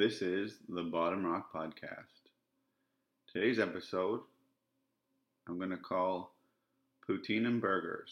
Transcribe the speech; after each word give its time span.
This 0.00 0.22
is 0.22 0.54
the 0.66 0.82
Bottom 0.82 1.26
Rock 1.26 1.52
Podcast. 1.52 2.30
Today's 3.30 3.58
episode, 3.58 4.20
I'm 5.46 5.58
going 5.58 5.68
to 5.68 5.76
call 5.76 6.32
Poutine 7.06 7.44
and 7.44 7.60
Burgers. 7.60 8.10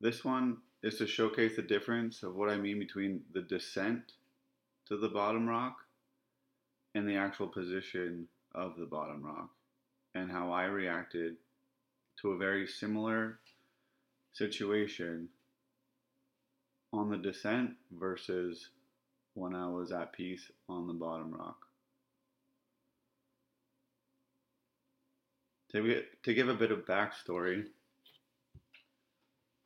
This 0.00 0.24
one 0.24 0.56
is 0.82 0.96
to 0.96 1.06
showcase 1.06 1.54
the 1.54 1.60
difference 1.60 2.22
of 2.22 2.34
what 2.34 2.48
I 2.48 2.56
mean 2.56 2.78
between 2.78 3.24
the 3.34 3.42
descent 3.42 4.12
to 4.88 4.96
the 4.96 5.10
bottom 5.10 5.46
rock 5.46 5.76
and 6.94 7.06
the 7.06 7.16
actual 7.16 7.48
position 7.48 8.28
of 8.54 8.78
the 8.78 8.86
bottom 8.86 9.22
rock, 9.22 9.50
and 10.14 10.30
how 10.30 10.50
I 10.50 10.64
reacted 10.64 11.34
to 12.22 12.30
a 12.30 12.38
very 12.38 12.66
similar 12.66 13.40
situation 14.32 15.28
on 16.94 17.10
the 17.10 17.18
descent 17.18 17.72
versus 17.92 18.70
when 19.36 19.54
I 19.54 19.68
was 19.68 19.92
at 19.92 20.14
peace 20.14 20.50
on 20.66 20.86
the 20.86 20.94
bottom 20.94 21.30
rock. 21.30 21.58
To, 25.72 25.86
get, 25.86 26.22
to 26.22 26.32
give 26.32 26.48
a 26.48 26.54
bit 26.54 26.70
of 26.70 26.86
backstory, 26.86 27.64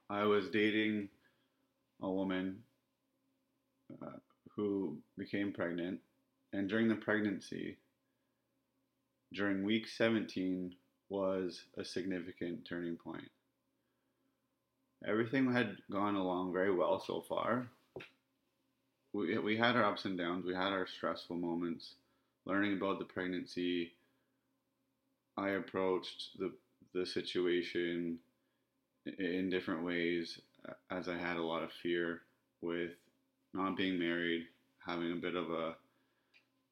I 0.09 0.25
was 0.25 0.51
dating 0.51 1.09
a 2.03 2.11
woman 2.11 2.59
uh, 4.03 4.19
who 4.57 4.99
became 5.17 5.53
pregnant, 5.53 6.01
and 6.53 6.69
during 6.69 6.89
the 6.89 6.97
pregnancy, 6.97 7.79
during 9.33 9.63
week 9.63 9.87
17, 9.87 10.75
was 11.09 11.63
a 11.79 11.85
significant 11.85 12.65
turning 12.69 12.97
point. 12.97 13.31
Everything 15.07 15.53
had 15.53 15.77
gone 15.93 16.17
along 16.17 16.53
very 16.53 16.75
well 16.75 16.99
so 16.99 17.21
far. 17.21 17.71
We, 19.13 19.39
we 19.39 19.57
had 19.57 19.77
our 19.77 19.85
ups 19.85 20.05
and 20.05 20.17
downs, 20.17 20.45
we 20.45 20.55
had 20.55 20.73
our 20.73 20.87
stressful 20.87 21.37
moments. 21.37 21.95
Learning 22.47 22.75
about 22.77 22.99
the 22.99 23.05
pregnancy, 23.05 23.93
I 25.37 25.51
approached 25.51 26.39
the, 26.39 26.53
the 26.95 27.05
situation 27.05 28.19
in 29.19 29.51
different 29.51 29.85
ways 29.85 30.41
as 30.91 31.09
I 31.09 31.17
had 31.17 31.37
a 31.37 31.43
lot 31.43 31.63
of 31.63 31.73
fear 31.73 32.23
with 32.61 32.93
not 33.53 33.77
being 33.77 33.99
married, 33.99 34.47
having 34.87 35.13
a 35.13 35.17
bit 35.17 35.35
of 35.35 35.51
a 35.51 35.75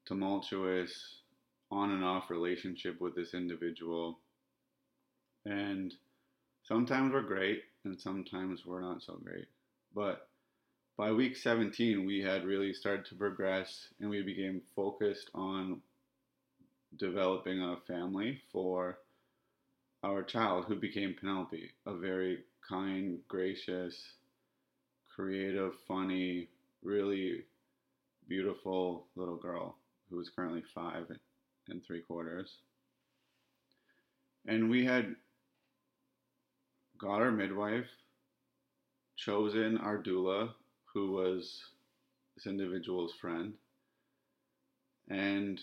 tumultuous 0.05 1.21
on 1.71 1.91
and 1.91 2.03
off 2.03 2.29
relationship 2.29 2.99
with 2.99 3.15
this 3.15 3.33
individual. 3.33 4.19
And 5.45 5.93
sometimes 6.63 7.13
we're 7.13 7.21
great 7.21 7.63
and 7.85 7.99
sometimes 7.99 8.65
we're 8.65 8.81
not 8.81 9.03
so 9.03 9.19
great. 9.23 9.47
But 9.93 10.28
by 10.99 11.13
week 11.13 11.37
17, 11.37 12.05
we 12.05 12.19
had 12.19 12.43
really 12.43 12.73
started 12.73 13.05
to 13.05 13.15
progress 13.15 13.87
and 14.01 14.09
we 14.09 14.21
became 14.21 14.61
focused 14.75 15.29
on 15.33 15.79
developing 16.97 17.61
a 17.61 17.77
family 17.87 18.41
for 18.51 18.97
our 20.03 20.21
child 20.21 20.65
who 20.65 20.75
became 20.75 21.15
Penelope, 21.17 21.71
a 21.85 21.95
very 21.95 22.39
kind, 22.67 23.17
gracious, 23.29 24.11
creative, 25.15 25.71
funny, 25.87 26.49
really 26.83 27.45
beautiful 28.27 29.05
little 29.15 29.37
girl 29.37 29.77
who 30.09 30.19
is 30.19 30.29
currently 30.35 30.63
five 30.75 31.05
and 31.69 31.81
three 31.81 32.01
quarters. 32.01 32.57
And 34.45 34.69
we 34.69 34.83
had 34.83 35.15
got 36.99 37.21
our 37.21 37.31
midwife, 37.31 37.87
chosen 39.15 39.77
our 39.77 39.97
doula, 39.97 40.49
who 40.93 41.11
was 41.11 41.61
this 42.35 42.45
individual's 42.45 43.13
friend, 43.13 43.53
and 45.09 45.59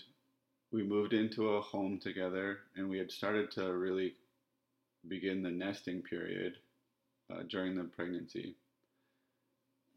we 0.71 0.83
moved 0.83 1.13
into 1.13 1.49
a 1.49 1.61
home 1.61 1.99
together 1.99 2.59
and 2.75 2.89
we 2.89 2.97
had 2.97 3.11
started 3.11 3.51
to 3.51 3.73
really 3.73 4.13
begin 5.07 5.41
the 5.41 5.49
nesting 5.49 6.01
period 6.01 6.53
uh, 7.31 7.43
during 7.49 7.75
the 7.75 7.83
pregnancy. 7.83 8.55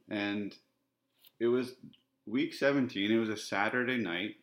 And 0.09 0.55
it 1.39 1.49
was 1.49 1.75
week 2.27 2.55
17, 2.55 3.11
it 3.11 3.19
was 3.19 3.29
a 3.29 3.37
Saturday 3.37 3.97
night. 3.97 4.37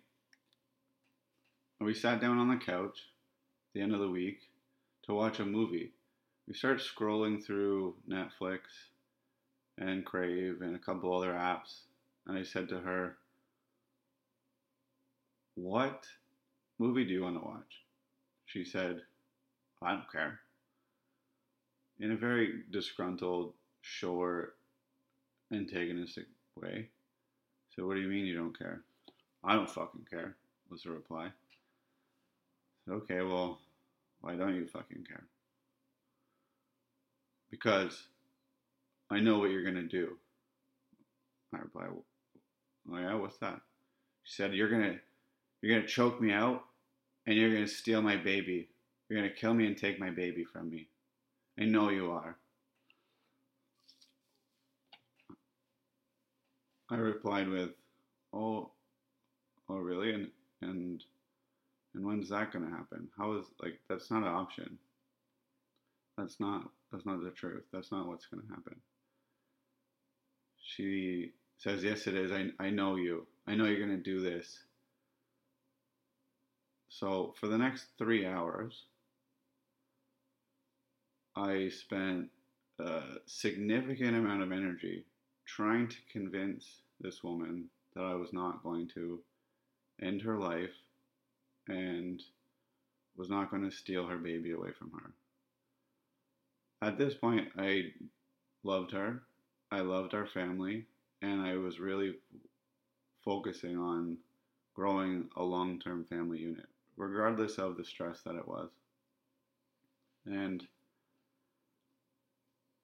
And 1.80 1.88
we 1.88 1.94
sat 1.94 2.20
down 2.20 2.38
on 2.38 2.50
the 2.50 2.58
couch 2.58 2.98
at 2.98 3.74
the 3.74 3.82
end 3.82 3.94
of 3.94 4.00
the 4.00 4.10
week 4.10 4.40
to 5.06 5.14
watch 5.14 5.40
a 5.40 5.46
movie. 5.46 5.92
We 6.48 6.54
started 6.54 6.82
scrolling 6.82 7.44
through 7.44 7.96
Netflix 8.10 8.60
and 9.78 10.06
Crave 10.06 10.62
and 10.62 10.76
a 10.76 10.80
couple 10.80 11.16
other 11.16 11.34
apps. 11.34 11.82
And 12.26 12.38
I 12.38 12.44
said 12.44 12.70
to 12.70 12.80
her, 12.80 13.18
What 15.56 16.06
movie 16.80 17.06
do 17.06 17.14
you 17.14 17.24
want 17.24 17.36
to 17.36 17.46
watch? 17.46 17.84
She 18.46 18.66
said, 18.66 19.02
I 19.82 19.92
don't 19.92 20.12
care. 20.12 20.40
In 22.00 22.12
a 22.12 22.18
very 22.18 22.64
disgruntled, 22.72 23.54
short, 23.82 24.56
antagonistic 25.52 26.26
way. 26.56 26.90
So, 27.76 27.86
what 27.86 27.96
do 27.96 28.02
you 28.02 28.10
mean 28.10 28.26
you 28.26 28.36
don't 28.36 28.58
care? 28.58 28.82
I 29.44 29.56
don't 29.56 29.70
fucking 29.70 30.08
care, 30.10 30.36
was 30.70 30.84
the 30.84 30.92
reply. 30.92 31.30
Said, 32.86 32.94
okay, 32.94 33.22
well, 33.22 33.60
why 34.22 34.36
don't 34.36 34.56
you 34.56 34.68
fucking 34.68 35.06
care? 35.08 35.24
Because 37.50 38.08
I 39.10 39.20
know 39.20 39.40
what 39.40 39.52
you're 39.52 39.64
going 39.64 39.76
to 39.76 39.84
do. 39.84 40.18
I 41.54 41.60
replied, 41.60 41.90
oh 42.92 42.98
yeah, 42.98 43.16
what's 43.16 43.38
that? 43.38 43.62
She 44.24 44.36
said, 44.36 44.54
you're 44.54 44.70
going 44.70 44.84
to 44.84 45.00
you're 45.62 45.74
going 45.76 45.86
to 45.86 45.92
choke 45.92 46.22
me 46.22 46.32
out 46.32 46.64
and 47.26 47.36
you're 47.36 47.52
going 47.52 47.66
to 47.66 47.72
steal 47.72 48.02
my 48.02 48.16
baby. 48.16 48.70
You're 49.10 49.20
going 49.20 49.30
to 49.30 49.36
kill 49.36 49.54
me 49.54 49.66
and 49.66 49.78
take 49.78 50.00
my 50.00 50.10
baby 50.10 50.44
from 50.44 50.70
me. 50.70 50.88
I 51.60 51.64
know 51.66 51.90
you 51.90 52.12
are. 52.12 52.38
I 56.90 56.96
replied 56.96 57.50
with, 57.50 57.72
"Oh, 58.34 58.72
oh, 59.70 59.78
really? 59.78 60.14
And 60.14 60.30
and 60.62 61.04
and 61.94 62.06
when's 62.06 62.30
that 62.30 62.54
going 62.54 62.66
to 62.66 62.72
happen? 62.72 63.10
How 63.18 63.34
is 63.38 63.46
like 63.62 63.80
that's 63.90 64.10
not 64.12 64.24
an 64.24 64.30
option. 64.30 64.78
That's 66.18 66.40
not 66.40 66.70
that's 66.92 67.06
not 67.06 67.24
the 67.24 67.32
truth. 67.32 67.64
That's 67.74 67.92
not 67.92 68.08
what's 68.08 68.28
going 68.28 68.44
to 68.44 68.50
happen." 68.50 68.76
She 70.68 71.32
says, 71.58 71.84
"Yes, 71.84 72.08
it 72.08 72.16
is. 72.16 72.32
I 72.32 72.52
I 72.60 72.70
know 72.70 72.98
you. 72.98 73.26
I 73.48 73.56
know 73.56 73.66
you're 73.66 73.86
going 73.86 73.98
to 73.98 74.12
do 74.12 74.20
this." 74.20 74.66
So 76.90 77.34
for 77.40 77.48
the 77.48 77.58
next 77.58 77.86
three 77.98 78.26
hours, 78.26 78.86
I 81.36 81.70
spent 81.70 82.30
a 82.80 83.02
significant 83.26 84.16
amount 84.18 84.44
of 84.44 84.52
energy 84.52 85.06
trying 85.46 85.88
to 85.88 85.98
convince 86.12 86.82
this 87.00 87.24
woman 87.24 87.70
that 87.96 88.04
I 88.04 88.16
was 88.16 88.34
not 88.34 88.64
going 88.64 88.90
to 88.90 89.24
end 90.02 90.22
her 90.24 90.38
life 90.38 90.76
and 91.68 92.22
was 93.16 93.30
not 93.30 93.50
going 93.50 93.64
to 93.64 93.72
steal 93.76 94.06
her 94.06 94.18
baby 94.18 94.52
away 94.52 94.72
from 94.72 94.92
her. 94.92 95.14
At 96.82 96.98
this 96.98 97.16
point, 97.16 97.50
I 97.58 97.94
loved 98.64 98.92
her, 98.92 99.27
I 99.72 99.82
loved 99.82 100.14
our 100.14 100.26
family, 100.28 100.86
and 101.22 101.42
I 101.42 101.58
was 101.58 101.80
really 101.80 102.16
focusing 103.24 103.78
on 103.78 104.18
growing 104.74 105.30
a 105.36 105.44
long 105.44 105.80
term 105.80 106.06
family 106.06 106.40
unit, 106.40 106.68
regardless 106.96 107.58
of 107.58 107.76
the 107.76 107.84
stress 107.84 108.22
that 108.22 108.36
it 108.36 108.48
was. 108.48 108.70
And 110.26 110.66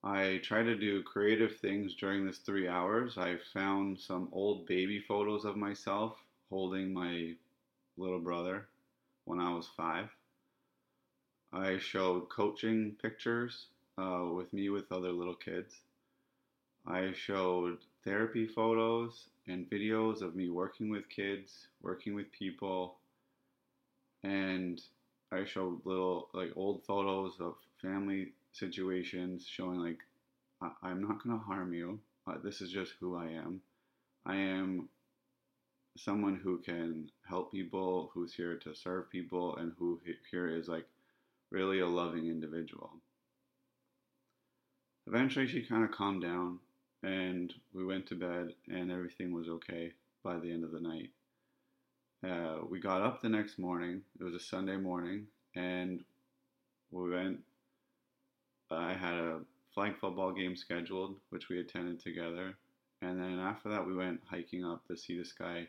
I 0.02 0.40
try 0.42 0.62
to 0.62 0.76
do 0.76 1.02
creative 1.02 1.56
things 1.56 1.94
during 1.94 2.26
this 2.26 2.38
three 2.38 2.68
hours. 2.68 3.16
I 3.16 3.36
found 3.54 3.98
some 3.98 4.28
old 4.32 4.66
baby 4.66 5.00
photos 5.00 5.46
of 5.46 5.56
myself 5.56 6.18
holding 6.50 6.92
my 6.92 7.34
little 7.96 8.20
brother 8.20 8.68
when 9.24 9.40
I 9.40 9.54
was 9.54 9.66
five. 9.76 10.10
I 11.52 11.78
showed 11.78 12.28
coaching 12.28 12.96
pictures 13.00 13.68
uh, 13.96 14.28
with 14.30 14.52
me 14.52 14.68
with 14.68 14.92
other 14.92 15.12
little 15.12 15.36
kids. 15.36 15.74
I 16.86 17.12
showed 17.12 17.78
therapy 18.04 18.46
photos 18.46 19.28
and 19.46 19.68
videos 19.70 20.20
of 20.20 20.36
me 20.36 20.50
working 20.50 20.90
with 20.90 21.08
kids, 21.08 21.68
working 21.80 22.14
with 22.14 22.30
people, 22.30 22.98
and 24.22 24.80
I 25.32 25.44
showed 25.44 25.84
little 25.86 26.28
like 26.34 26.52
old 26.56 26.84
photos 26.84 27.40
of 27.40 27.56
family 27.80 28.32
situations 28.52 29.46
showing 29.46 29.80
like 29.80 30.00
I- 30.60 30.90
am 30.90 31.02
not 31.02 31.22
to 31.22 31.38
harm 31.38 31.72
you. 31.72 32.00
Uh, 32.26 32.38
this 32.38 32.60
is 32.60 32.70
just 32.70 32.92
who 33.00 33.16
I 33.16 33.28
am. 33.28 33.62
I 34.26 34.36
am 34.36 34.88
someone 35.96 36.36
who 36.36 36.58
can 36.58 37.10
help 37.26 37.52
people, 37.52 38.10
who's 38.12 38.34
here 38.34 38.58
to 38.58 38.74
serve 38.74 39.10
people, 39.10 39.56
and 39.56 39.72
who 39.78 40.00
here 40.30 40.48
is 40.48 40.68
like 40.68 40.86
really 41.50 41.80
a 41.80 41.86
loving 41.86 42.26
individual. 42.26 42.92
Eventually, 45.06 45.46
she 45.46 45.62
kind 45.62 45.84
of 45.84 45.90
calmed 45.90 46.22
down 46.22 46.60
and 47.04 47.52
we 47.74 47.84
went 47.84 48.06
to 48.06 48.14
bed 48.14 48.54
and 48.68 48.90
everything 48.90 49.32
was 49.32 49.48
okay. 49.48 49.92
by 50.22 50.38
the 50.38 50.50
end 50.50 50.64
of 50.64 50.72
the 50.72 50.80
night. 50.80 51.10
Uh, 52.26 52.64
we 52.70 52.80
got 52.80 53.02
up 53.02 53.20
the 53.20 53.28
next 53.28 53.58
morning. 53.58 54.00
It 54.18 54.24
was 54.24 54.34
a 54.34 54.40
Sunday 54.40 54.78
morning, 54.78 55.26
and 55.54 56.02
we 56.90 57.10
went. 57.10 57.40
I 58.70 58.94
had 58.94 59.12
a 59.12 59.40
flag 59.74 59.98
football 60.00 60.32
game 60.32 60.56
scheduled, 60.56 61.16
which 61.28 61.50
we 61.50 61.60
attended 61.60 62.00
together, 62.00 62.56
and 63.02 63.20
then 63.20 63.38
after 63.38 63.68
that, 63.68 63.86
we 63.86 63.94
went 63.94 64.20
hiking 64.24 64.64
up 64.64 64.82
the 64.88 64.96
Sea 64.96 65.18
to 65.18 65.24
Sky 65.26 65.68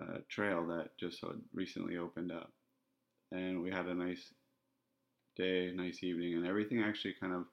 uh, 0.00 0.18
trail 0.28 0.66
that 0.66 0.98
just 0.98 1.22
recently 1.54 1.96
opened 1.96 2.32
up, 2.32 2.50
and 3.30 3.62
we 3.62 3.70
had 3.70 3.86
a 3.86 3.94
nice 3.94 4.32
day, 5.36 5.70
nice 5.72 6.02
evening, 6.02 6.34
and 6.34 6.44
everything 6.44 6.82
actually 6.82 7.14
kind 7.20 7.32
of 7.32 7.44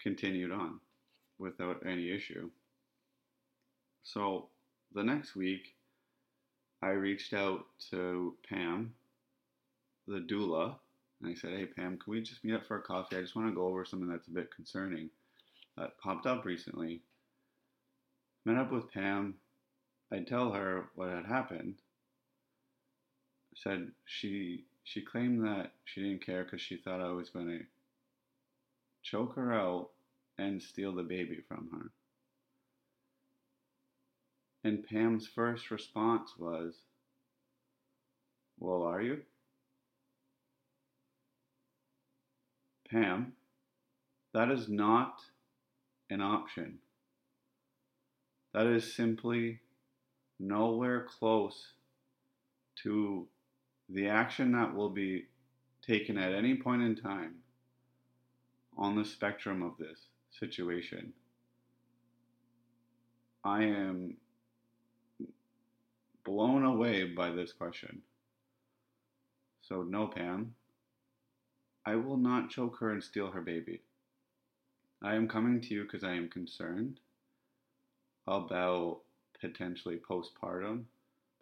continued 0.00 0.52
on 0.52 0.78
without 1.38 1.84
any 1.86 2.10
issue. 2.10 2.50
So 4.02 4.48
the 4.94 5.02
next 5.02 5.36
week, 5.36 5.74
I 6.82 6.90
reached 6.90 7.34
out 7.34 7.66
to 7.90 8.34
Pam, 8.48 8.94
the 10.06 10.20
doula, 10.20 10.76
and 11.20 11.30
I 11.30 11.34
said, 11.34 11.50
Hey, 11.50 11.66
Pam, 11.66 11.98
can 11.98 12.10
we 12.12 12.20
just 12.22 12.44
meet 12.44 12.54
up 12.54 12.66
for 12.66 12.78
a 12.78 12.82
coffee? 12.82 13.16
I 13.16 13.20
just 13.20 13.36
want 13.36 13.48
to 13.48 13.54
go 13.54 13.66
over 13.66 13.84
something 13.84 14.08
that's 14.08 14.28
a 14.28 14.32
bit 14.32 14.54
concerning 14.54 15.10
that 15.76 15.98
popped 15.98 16.26
up 16.26 16.44
recently. 16.44 17.02
Met 18.44 18.56
up 18.56 18.72
with 18.72 18.90
Pam. 18.92 19.34
I 20.12 20.20
tell 20.20 20.52
her 20.52 20.86
what 20.94 21.10
had 21.10 21.26
happened. 21.26 21.74
Said 23.54 23.90
she 24.06 24.64
she 24.84 25.02
claimed 25.02 25.44
that 25.44 25.72
she 25.84 26.02
didn't 26.02 26.24
care 26.24 26.44
because 26.44 26.62
she 26.62 26.76
thought 26.76 27.00
I 27.00 27.10
was 27.10 27.28
going 27.28 27.48
to 27.48 27.64
choke 29.02 29.34
her 29.34 29.52
out 29.52 29.90
and 30.38 30.62
steal 30.62 30.94
the 30.94 31.02
baby 31.02 31.38
from 31.48 31.68
her. 31.72 31.90
And 34.64 34.86
Pam's 34.86 35.26
first 35.26 35.70
response 35.70 36.30
was, 36.38 36.74
Well, 38.58 38.82
are 38.82 39.02
you? 39.02 39.22
Pam, 42.90 43.32
that 44.32 44.50
is 44.50 44.68
not 44.68 45.20
an 46.10 46.20
option. 46.20 46.78
That 48.54 48.66
is 48.66 48.94
simply 48.94 49.60
nowhere 50.38 51.06
close 51.18 51.72
to 52.82 53.26
the 53.88 54.08
action 54.08 54.52
that 54.52 54.74
will 54.74 54.90
be 54.90 55.26
taken 55.86 56.16
at 56.18 56.34
any 56.34 56.54
point 56.54 56.82
in 56.82 56.96
time 56.96 57.36
on 58.76 58.96
the 58.96 59.04
spectrum 59.04 59.62
of 59.62 59.76
this 59.78 60.07
situation. 60.38 61.12
I 63.44 63.64
am 63.64 64.16
blown 66.24 66.64
away 66.64 67.04
by 67.04 67.30
this 67.30 67.52
question. 67.52 68.02
So, 69.62 69.82
no, 69.82 70.06
Pam, 70.08 70.54
I 71.86 71.96
will 71.96 72.16
not 72.16 72.50
choke 72.50 72.78
her 72.80 72.90
and 72.92 73.02
steal 73.02 73.30
her 73.30 73.40
baby. 73.40 73.80
I 75.02 75.14
am 75.14 75.28
coming 75.28 75.60
to 75.60 75.74
you 75.74 75.84
because 75.84 76.04
I 76.04 76.14
am 76.14 76.28
concerned 76.28 77.00
about 78.26 79.00
potentially 79.40 79.96
postpartum, 79.96 80.84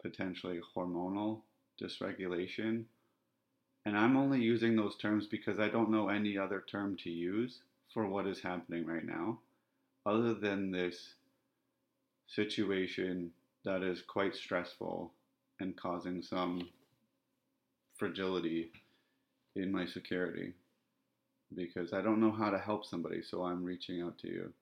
potentially 0.01 0.59
hormonal 0.75 1.41
dysregulation. 1.81 2.83
And 3.85 3.97
I'm 3.97 4.15
only 4.15 4.39
using 4.39 4.75
those 4.75 4.95
terms 4.97 5.27
because 5.27 5.59
I 5.59 5.69
don't 5.69 5.91
know 5.91 6.09
any 6.09 6.37
other 6.37 6.63
term 6.69 6.95
to 7.03 7.09
use 7.09 7.59
for 7.97 8.05
what 8.05 8.27
is 8.27 8.39
happening 8.39 8.85
right 8.85 9.07
now, 9.07 9.39
other 10.05 10.35
than 10.35 10.69
this 10.69 11.15
situation 12.27 13.31
that 13.65 13.81
is 13.81 14.03
quite 14.03 14.35
stressful 14.35 15.11
and 15.59 15.75
causing 15.75 16.21
some 16.21 16.69
fragility 17.97 18.71
in 19.55 19.71
my 19.71 19.83
security 19.83 20.53
because 21.55 21.91
I 21.91 22.03
don't 22.03 22.21
know 22.21 22.31
how 22.31 22.51
to 22.51 22.59
help 22.59 22.85
somebody, 22.85 23.23
so 23.23 23.41
I'm 23.41 23.63
reaching 23.63 24.03
out 24.03 24.19
to 24.19 24.27
you. 24.27 24.53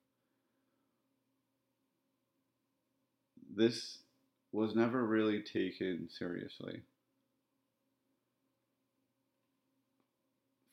This 3.54 3.98
was 4.54 4.78
never 4.78 5.06
really 5.06 5.42
taken 5.42 6.08
seriously. 6.10 6.84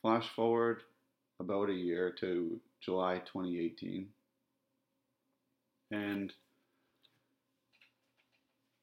Flash 0.00 0.28
forward 0.28 0.82
about 1.42 1.68
a 1.68 1.74
year 1.74 2.14
to 2.20 2.58
July 2.80 3.18
2018. 3.18 4.06
And 5.90 6.32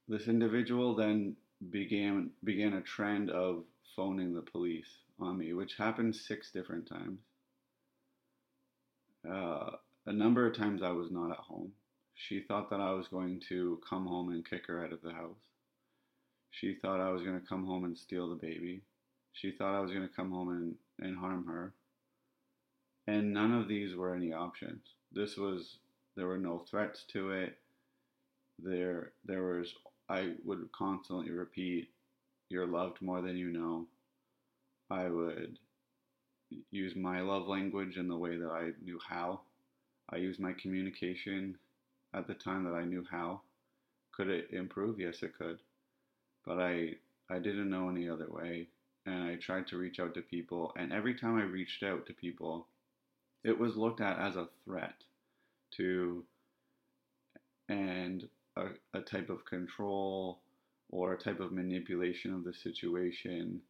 this 0.07 0.27
individual 0.27 0.95
then 0.95 1.35
began 1.71 2.29
began 2.43 2.73
a 2.73 2.81
trend 2.81 3.31
of 3.31 3.63
phoning 3.95 4.33
the 4.33 4.41
police 4.41 4.89
on 5.19 5.37
me, 5.37 5.53
which 5.53 5.75
happened 5.77 6.15
six 6.15 6.51
different 6.51 6.87
times. 6.87 7.19
Uh, 9.29 9.71
a 10.05 10.13
number 10.13 10.45
of 10.45 10.55
times 10.55 10.81
I 10.83 10.91
was 10.91 11.11
not 11.11 11.31
at 11.31 11.37
home. 11.37 11.71
She 12.15 12.41
thought 12.41 12.69
that 12.69 12.81
I 12.81 12.91
was 12.91 13.07
going 13.07 13.41
to 13.49 13.79
come 13.89 14.05
home 14.05 14.29
and 14.29 14.47
kick 14.47 14.67
her 14.67 14.83
out 14.83 14.93
of 14.93 15.01
the 15.01 15.11
house. 15.11 15.39
She 16.51 16.75
thought 16.81 16.99
I 16.99 17.11
was 17.11 17.21
going 17.21 17.39
to 17.39 17.45
come 17.47 17.65
home 17.65 17.85
and 17.85 17.97
steal 17.97 18.29
the 18.29 18.35
baby. 18.35 18.81
She 19.33 19.51
thought 19.51 19.75
I 19.75 19.79
was 19.79 19.91
going 19.91 20.07
to 20.07 20.13
come 20.13 20.31
home 20.31 20.49
and, 20.49 20.75
and 20.99 21.17
harm 21.17 21.45
her. 21.47 21.73
And 23.09 23.33
none 23.33 23.55
of 23.55 23.67
these 23.67 23.95
were 23.95 24.13
any 24.13 24.33
options. 24.33 24.81
This 25.11 25.35
was, 25.35 25.77
there 26.15 26.27
were 26.27 26.37
no 26.37 26.59
threats 26.59 27.05
to 27.11 27.31
it. 27.31 27.57
There, 28.61 29.13
there 29.25 29.41
was, 29.41 29.73
I 30.07 30.35
would 30.45 30.71
constantly 30.73 31.31
repeat, 31.31 31.89
you're 32.49 32.67
loved 32.67 33.01
more 33.01 33.23
than 33.23 33.35
you 33.35 33.49
know. 33.49 33.87
I 34.91 35.07
would 35.07 35.57
use 36.69 36.95
my 36.95 37.21
love 37.21 37.47
language 37.47 37.97
in 37.97 38.07
the 38.07 38.15
way 38.15 38.37
that 38.37 38.51
I 38.51 38.73
knew 38.85 38.99
how. 39.09 39.41
I 40.11 40.17
used 40.17 40.39
my 40.39 40.53
communication 40.53 41.57
at 42.13 42.27
the 42.27 42.35
time 42.35 42.63
that 42.65 42.75
I 42.75 42.85
knew 42.85 43.03
how. 43.09 43.41
Could 44.11 44.29
it 44.29 44.49
improve? 44.51 44.99
Yes, 44.99 45.23
it 45.23 45.35
could. 45.35 45.57
But 46.45 46.59
I 46.59 46.93
I 47.27 47.39
didn't 47.39 47.71
know 47.71 47.89
any 47.89 48.07
other 48.07 48.27
way, 48.29 48.67
and 49.07 49.23
I 49.23 49.35
tried 49.35 49.65
to 49.67 49.77
reach 49.77 49.99
out 49.99 50.13
to 50.13 50.21
people. 50.21 50.73
And 50.75 50.93
every 50.93 51.15
time 51.15 51.37
I 51.37 51.43
reached 51.43 51.83
out 51.83 52.05
to 52.07 52.13
people, 52.13 52.67
it 53.43 53.57
was 53.57 53.75
looked 53.75 54.01
at 54.01 54.19
as 54.19 54.35
a 54.35 54.47
threat 54.65 54.95
to 55.71 56.23
and 57.69 58.27
a, 58.57 58.65
a 58.93 59.01
type 59.01 59.29
of 59.29 59.45
control 59.45 60.39
or 60.89 61.13
a 61.13 61.17
type 61.17 61.39
of 61.39 61.51
manipulation 61.51 62.33
of 62.33 62.43
the 62.43 62.53
situation 62.53 63.61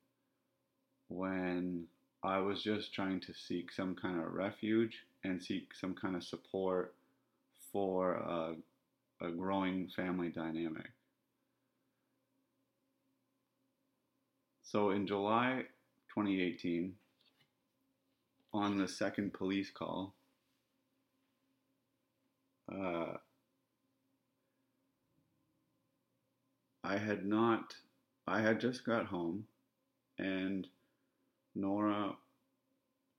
when 1.10 1.86
I 2.24 2.40
was 2.40 2.64
just 2.64 2.94
trying 2.94 3.20
to 3.22 3.34
seek 3.34 3.72
some 3.72 3.96
kind 3.96 4.20
of 4.20 4.34
refuge 4.34 5.06
and 5.24 5.42
seek 5.42 5.74
some 5.74 5.94
kind 5.94 6.16
of 6.16 6.24
support 6.24 6.94
for 7.72 8.14
a, 8.14 8.56
a 9.22 9.32
growing 9.32 9.90
family 9.96 10.30
dynamic. 10.30 10.90
So 14.64 14.92
in 14.92 15.08
July 15.08 15.64
2018, 16.14 16.94
on 18.54 18.78
the 18.78 18.88
second 18.88 19.34
police 19.34 19.72
call, 19.72 20.14
uh, 22.72 23.14
I 26.84 26.98
had 26.98 27.26
not, 27.26 27.76
I 28.28 28.42
had 28.42 28.60
just 28.60 28.86
got 28.86 29.06
home 29.06 29.46
and 30.18 30.68
Nora 31.56 32.14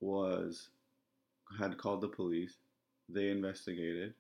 was 0.00 0.68
had 1.58 1.78
called 1.78 2.00
the 2.00 2.08
police. 2.08 2.56
They 3.08 3.30
investigated. 3.30 4.14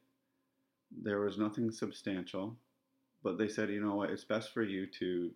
There 1.02 1.20
was 1.20 1.38
nothing 1.38 1.70
substantial, 1.70 2.56
but 3.22 3.38
they 3.38 3.48
said, 3.48 3.70
you 3.70 3.80
know 3.80 3.94
what, 3.94 4.10
it's 4.10 4.24
best 4.24 4.52
for 4.52 4.62
you 4.62 4.86
to 4.98 5.30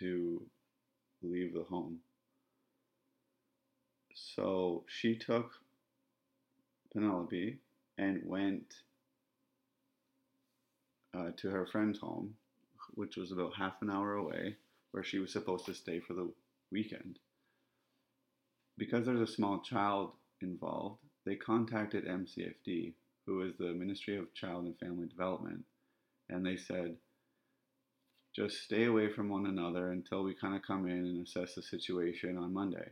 to 0.00 0.42
leave 1.22 1.54
the 1.54 1.62
home. 1.62 1.98
So 4.14 4.84
she 4.88 5.16
took 5.16 5.52
Penelope 6.92 7.58
and 7.98 8.22
went 8.24 8.74
uh, 11.16 11.30
to 11.36 11.50
her 11.50 11.66
friend's 11.66 11.98
home, 11.98 12.34
which 12.94 13.16
was 13.16 13.32
about 13.32 13.54
half 13.56 13.82
an 13.82 13.90
hour 13.90 14.14
away, 14.14 14.56
where 14.92 15.04
she 15.04 15.18
was 15.18 15.32
supposed 15.32 15.66
to 15.66 15.74
stay 15.74 16.00
for 16.00 16.14
the 16.14 16.32
weekend 16.70 17.18
because 18.76 19.06
there's 19.06 19.28
a 19.28 19.32
small 19.32 19.60
child 19.60 20.12
involved, 20.40 20.98
they 21.24 21.36
contacted 21.36 22.06
MCFD, 22.06 22.94
who 23.26 23.42
is 23.42 23.54
the 23.58 23.72
Ministry 23.72 24.16
of 24.16 24.34
Child 24.34 24.64
and 24.64 24.78
Family 24.78 25.06
Development, 25.06 25.64
and 26.28 26.44
they 26.44 26.56
said, 26.56 26.96
just 28.34 28.62
stay 28.62 28.84
away 28.84 29.08
from 29.08 29.28
one 29.28 29.46
another 29.46 29.92
until 29.92 30.24
we 30.24 30.34
kind 30.34 30.56
of 30.56 30.62
come 30.62 30.88
in 30.88 30.98
and 30.98 31.26
assess 31.26 31.54
the 31.54 31.62
situation 31.62 32.36
on 32.36 32.52
Monday. 32.52 32.90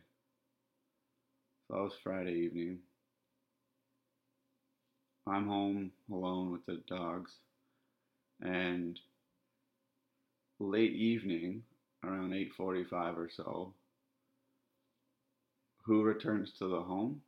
So 1.68 1.74
that 1.76 1.82
was 1.82 1.94
Friday 2.02 2.34
evening. 2.34 2.78
I'm 5.26 5.46
home 5.48 5.92
alone 6.10 6.52
with 6.52 6.64
the 6.66 6.82
dogs, 6.86 7.38
And 8.42 9.00
late 10.58 10.92
evening, 10.92 11.64
around 12.04 12.32
8:45 12.34 13.18
or 13.18 13.30
so, 13.30 13.74
who 15.84 16.02
returns 16.02 16.52
to 16.54 16.68
the 16.68 16.82
home? 16.82 17.22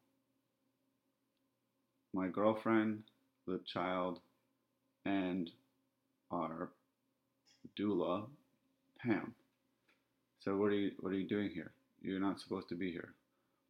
My 2.14 2.28
girlfriend, 2.28 3.04
the 3.46 3.60
child, 3.66 4.20
and 5.04 5.50
our 6.32 6.72
doula, 7.78 8.28
Pam. 9.00 9.34
So 10.40 10.56
what 10.56 10.72
are 10.72 10.76
you 10.76 10.92
what 11.00 11.12
are 11.12 11.18
you 11.18 11.28
doing 11.28 11.50
here? 11.50 11.72
You're 12.02 12.20
not 12.20 12.40
supposed 12.40 12.68
to 12.70 12.76
be 12.76 12.92
here. 12.92 13.14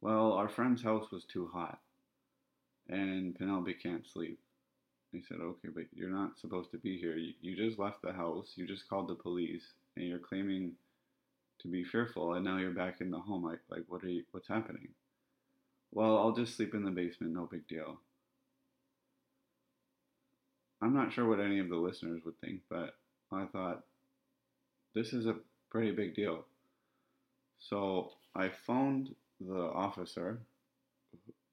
Well, 0.05 0.33
our 0.33 0.47
friend's 0.47 0.83
house 0.83 1.09
was 1.11 1.23
too 1.23 1.49
hot, 1.51 1.79
and 2.87 3.33
Penelope 3.33 3.73
can't 3.81 4.07
sleep. 4.07 4.37
He 5.11 5.23
said, 5.27 5.39
okay, 5.41 5.69
but 5.73 5.85
you're 5.95 6.11
not 6.11 6.37
supposed 6.37 6.69
to 6.73 6.77
be 6.77 6.95
here. 6.99 7.17
You, 7.17 7.33
you 7.41 7.55
just 7.55 7.79
left 7.79 8.03
the 8.03 8.13
house. 8.13 8.53
You 8.55 8.67
just 8.67 8.87
called 8.87 9.07
the 9.07 9.15
police, 9.15 9.63
and 9.97 10.05
you're 10.05 10.19
claiming 10.19 10.73
to 11.59 11.67
be 11.67 11.83
fearful, 11.83 12.35
and 12.35 12.45
now 12.45 12.59
you're 12.59 12.69
back 12.69 13.01
in 13.01 13.09
the 13.09 13.17
home. 13.17 13.43
Like, 13.43 13.61
like 13.67 13.85
what 13.87 14.03
are 14.03 14.09
you? 14.09 14.21
What's 14.29 14.47
happening? 14.47 14.89
Well, 15.91 16.19
I'll 16.19 16.35
just 16.35 16.55
sleep 16.55 16.75
in 16.75 16.85
the 16.85 16.91
basement. 16.91 17.33
No 17.33 17.49
big 17.51 17.67
deal. 17.67 17.99
I'm 20.83 20.93
not 20.93 21.13
sure 21.13 21.27
what 21.27 21.39
any 21.39 21.57
of 21.57 21.69
the 21.69 21.77
listeners 21.77 22.21
would 22.25 22.39
think, 22.41 22.59
but 22.69 22.93
I 23.31 23.45
thought 23.45 23.81
this 24.93 25.13
is 25.13 25.25
a 25.25 25.37
pretty 25.71 25.89
big 25.89 26.13
deal. 26.13 26.45
So 27.57 28.11
I 28.35 28.49
phoned 28.67 29.15
the 29.39 29.71
officer 29.73 30.39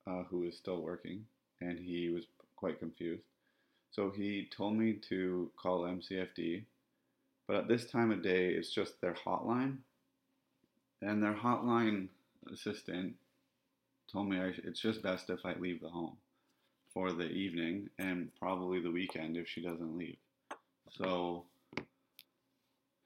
uh, 0.07 0.23
who 0.31 0.45
is 0.45 0.57
still 0.57 0.81
working, 0.81 1.25
and 1.61 1.79
he 1.79 2.11
was 2.11 2.25
quite 2.57 2.79
confused. 2.79 3.23
So 3.91 4.11
he 4.11 4.49
told 4.57 4.77
me 4.77 4.95
to 5.09 5.51
call 5.61 5.83
MCFD, 5.83 6.65
but 7.47 7.57
at 7.57 7.69
this 7.69 7.91
time 7.91 8.11
of 8.11 8.23
day, 8.23 8.49
it's 8.49 8.73
just 8.73 9.01
their 9.01 9.15
hotline, 9.15 9.79
and 11.03 11.23
their 11.23 11.35
hotline 11.35 12.09
assistant 12.53 13.15
told 14.11 14.29
me 14.29 14.39
I, 14.39 14.53
it's 14.65 14.81
just 14.81 15.03
best 15.03 15.31
if 15.31 15.45
I 15.45 15.55
leave 15.55 15.81
the 15.81 15.89
home 15.89 16.17
for 16.93 17.13
the 17.13 17.29
evening 17.29 17.89
and 17.99 18.29
probably 18.39 18.81
the 18.81 18.91
weekend 18.91 19.37
if 19.37 19.49
she 19.49 19.63
doesn't 19.63 19.97
leave. 19.97 20.17
So 20.91 21.45
I 21.79 21.83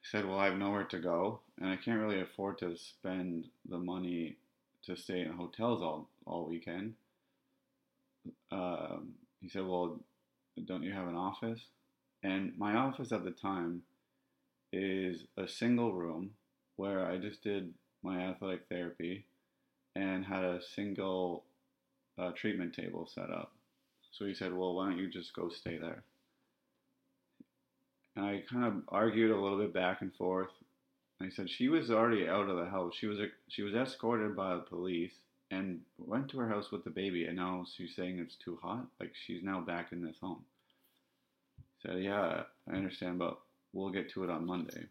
said, 0.02 0.26
Well, 0.26 0.38
I 0.38 0.46
have 0.46 0.58
nowhere 0.58 0.84
to 0.84 0.98
go, 0.98 1.40
and 1.60 1.68
I 1.68 1.76
can't 1.76 2.00
really 2.00 2.20
afford 2.20 2.58
to 2.58 2.76
spend 2.76 3.46
the 3.68 3.78
money 3.78 4.36
to 4.86 4.96
stay 4.96 5.20
in 5.20 5.32
hotels 5.32 5.82
all, 5.82 6.08
all 6.24 6.46
weekend. 6.48 6.94
Um, 8.50 9.14
he 9.40 9.48
said, 9.48 9.66
Well, 9.66 10.00
don't 10.64 10.82
you 10.82 10.92
have 10.92 11.08
an 11.08 11.16
office? 11.16 11.60
And 12.22 12.52
my 12.56 12.74
office 12.74 13.12
at 13.12 13.24
the 13.24 13.30
time 13.30 13.82
is 14.72 15.24
a 15.36 15.46
single 15.46 15.92
room 15.92 16.30
where 16.76 17.06
I 17.06 17.18
just 17.18 17.42
did 17.42 17.72
my 18.02 18.20
athletic 18.20 18.62
therapy 18.68 19.26
and 19.94 20.24
had 20.24 20.44
a 20.44 20.60
single 20.74 21.44
uh, 22.18 22.30
treatment 22.32 22.74
table 22.74 23.08
set 23.12 23.30
up. 23.30 23.52
So 24.12 24.24
he 24.24 24.34
said, 24.34 24.54
Well, 24.54 24.74
why 24.74 24.88
don't 24.88 24.98
you 24.98 25.10
just 25.10 25.34
go 25.34 25.48
stay 25.48 25.78
there? 25.78 26.02
And 28.14 28.24
I 28.24 28.42
kind 28.50 28.64
of 28.64 28.82
argued 28.88 29.30
a 29.30 29.40
little 29.40 29.58
bit 29.58 29.74
back 29.74 30.00
and 30.00 30.14
forth. 30.14 30.50
I 31.20 31.30
said 31.30 31.48
she 31.48 31.68
was 31.68 31.90
already 31.90 32.28
out 32.28 32.48
of 32.48 32.56
the 32.58 32.66
house. 32.66 32.94
She 32.94 33.06
was 33.06 33.18
she 33.48 33.62
was 33.62 33.74
escorted 33.74 34.36
by 34.36 34.54
the 34.54 34.60
police 34.60 35.14
and 35.50 35.80
went 35.98 36.28
to 36.30 36.38
her 36.38 36.48
house 36.48 36.70
with 36.70 36.84
the 36.84 36.90
baby, 36.90 37.26
and 37.26 37.36
now 37.36 37.64
she's 37.76 37.94
saying 37.94 38.18
it's 38.18 38.36
too 38.36 38.58
hot. 38.62 38.86
Like 39.00 39.12
she's 39.14 39.42
now 39.42 39.60
back 39.60 39.92
in 39.92 40.04
this 40.04 40.18
home. 40.20 40.44
He 41.56 41.88
said, 41.88 42.02
"Yeah, 42.02 42.42
I 42.68 42.76
understand, 42.76 43.18
but 43.18 43.38
we'll 43.72 43.90
get 43.90 44.10
to 44.10 44.24
it 44.24 44.30
on 44.30 44.46
Monday." 44.46 44.86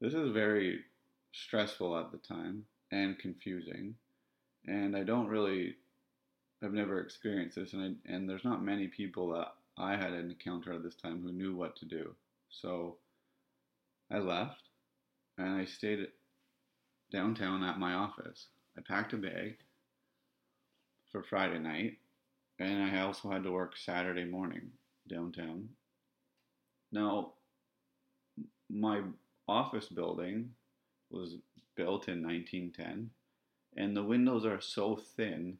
This 0.00 0.14
is 0.14 0.32
very 0.32 0.84
stressful 1.32 1.96
at 1.96 2.12
the 2.12 2.18
time 2.18 2.66
and 2.90 3.18
confusing, 3.18 3.94
and 4.66 4.94
I 4.96 5.04
don't 5.04 5.28
really, 5.28 5.76
I've 6.62 6.74
never 6.74 7.00
experienced 7.00 7.56
this, 7.56 7.72
and 7.72 7.82
I, 7.82 8.12
and 8.12 8.28
there's 8.28 8.44
not 8.44 8.62
many 8.62 8.88
people 8.88 9.30
that 9.30 9.54
I 9.78 9.96
had 9.96 10.12
an 10.12 10.30
encounter 10.30 10.72
at 10.72 10.82
this 10.82 10.96
time 10.96 11.22
who 11.22 11.32
knew 11.32 11.56
what 11.56 11.76
to 11.76 11.86
do. 11.86 12.14
So 12.50 12.98
I 14.10 14.18
left 14.18 14.62
and 15.38 15.48
I 15.48 15.64
stayed 15.64 16.06
downtown 17.10 17.62
at 17.64 17.78
my 17.78 17.94
office. 17.94 18.48
I 18.76 18.80
packed 18.80 19.12
a 19.12 19.16
bag 19.16 19.56
for 21.10 21.22
Friday 21.22 21.58
night 21.58 21.98
and 22.58 22.82
I 22.82 23.00
also 23.00 23.30
had 23.30 23.42
to 23.44 23.52
work 23.52 23.76
Saturday 23.76 24.24
morning 24.24 24.70
downtown. 25.08 25.68
Now, 26.92 27.32
my 28.70 29.02
office 29.48 29.88
building 29.88 30.50
was 31.10 31.36
built 31.76 32.08
in 32.08 32.22
1910 32.22 33.10
and 33.76 33.96
the 33.96 34.02
windows 34.02 34.44
are 34.44 34.60
so 34.60 35.00
thin 35.16 35.58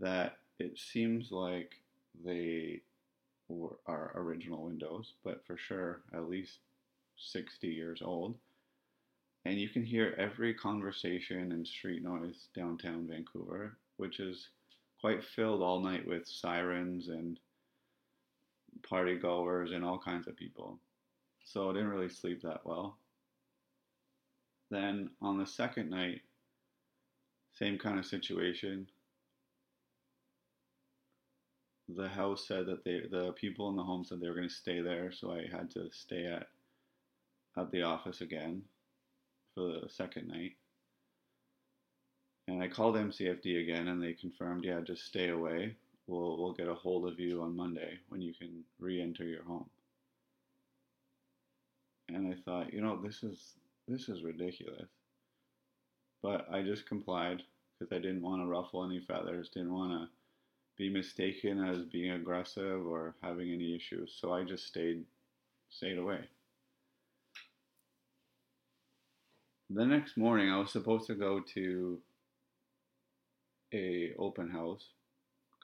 that 0.00 0.38
it 0.58 0.78
seems 0.78 1.30
like 1.30 1.74
they 2.24 2.80
our 3.86 4.12
original 4.14 4.64
windows, 4.64 5.12
but 5.22 5.44
for 5.46 5.58
sure 5.58 6.00
at 6.14 6.28
least 6.28 6.58
60 7.30 7.68
years 7.68 8.02
old. 8.02 8.36
And 9.44 9.58
you 9.58 9.68
can 9.68 9.84
hear 9.84 10.14
every 10.18 10.54
conversation 10.54 11.52
and 11.52 11.66
street 11.66 12.02
noise 12.02 12.48
downtown 12.54 13.08
Vancouver, 13.08 13.76
which 13.96 14.20
is 14.20 14.48
quite 15.00 15.24
filled 15.24 15.62
all 15.62 15.80
night 15.80 16.06
with 16.06 16.28
sirens 16.28 17.08
and 17.08 17.38
party 18.88 19.16
goers 19.16 19.72
and 19.72 19.84
all 19.84 19.98
kinds 19.98 20.28
of 20.28 20.36
people. 20.36 20.78
So 21.44 21.70
I 21.70 21.72
didn't 21.72 21.88
really 21.88 22.08
sleep 22.08 22.42
that 22.42 22.64
well. 22.64 22.96
Then 24.70 25.10
on 25.20 25.38
the 25.38 25.46
second 25.46 25.90
night, 25.90 26.22
same 27.54 27.78
kind 27.78 27.98
of 27.98 28.06
situation. 28.06 28.86
The 31.88 32.08
house 32.08 32.46
said 32.46 32.66
that 32.66 32.84
they, 32.84 33.02
the 33.10 33.32
people 33.32 33.68
in 33.68 33.76
the 33.76 33.82
home 33.82 34.04
said 34.04 34.20
they 34.20 34.28
were 34.28 34.34
going 34.34 34.48
to 34.48 34.54
stay 34.54 34.80
there, 34.80 35.12
so 35.12 35.32
I 35.32 35.46
had 35.54 35.70
to 35.72 35.90
stay 35.92 36.24
at 36.26 36.46
at 37.56 37.70
the 37.70 37.82
office 37.82 38.20
again 38.20 38.62
for 39.54 39.64
the 39.64 39.88
second 39.88 40.28
night. 40.28 40.52
And 42.48 42.62
I 42.62 42.68
called 42.68 42.96
MCFD 42.96 43.62
again 43.62 43.88
and 43.88 44.02
they 44.02 44.14
confirmed, 44.14 44.64
yeah, 44.64 44.80
just 44.80 45.06
stay 45.06 45.28
away. 45.28 45.76
We'll, 46.06 46.38
we'll 46.38 46.54
get 46.54 46.68
a 46.68 46.74
hold 46.74 47.06
of 47.06 47.20
you 47.20 47.42
on 47.42 47.56
Monday 47.56 47.98
when 48.08 48.20
you 48.20 48.34
can 48.34 48.64
re 48.80 49.00
enter 49.00 49.24
your 49.24 49.44
home. 49.44 49.66
And 52.08 52.32
I 52.32 52.36
thought, 52.44 52.72
you 52.72 52.80
know, 52.80 53.00
this 53.00 53.22
is 53.22 53.54
this 53.88 54.08
is 54.08 54.22
ridiculous. 54.22 54.88
But 56.22 56.46
I 56.52 56.62
just 56.62 56.86
complied 56.86 57.42
because 57.78 57.94
I 57.96 58.00
didn't 58.00 58.22
want 58.22 58.42
to 58.42 58.46
ruffle 58.46 58.84
any 58.84 59.00
feathers, 59.00 59.48
didn't 59.48 59.74
want 59.74 59.92
to 59.92 60.08
be 60.76 60.88
mistaken 60.88 61.64
as 61.64 61.84
being 61.84 62.12
aggressive 62.12 62.86
or 62.86 63.14
having 63.22 63.52
any 63.52 63.74
issues. 63.74 64.16
So 64.20 64.32
I 64.32 64.42
just 64.44 64.66
stayed 64.66 65.04
stayed 65.70 65.98
away. 65.98 66.20
The 69.74 69.86
next 69.86 70.16
morning 70.16 70.50
I 70.50 70.58
was 70.58 70.70
supposed 70.70 71.06
to 71.06 71.14
go 71.14 71.40
to 71.54 71.98
a 73.72 74.12
open 74.18 74.50
house 74.50 74.84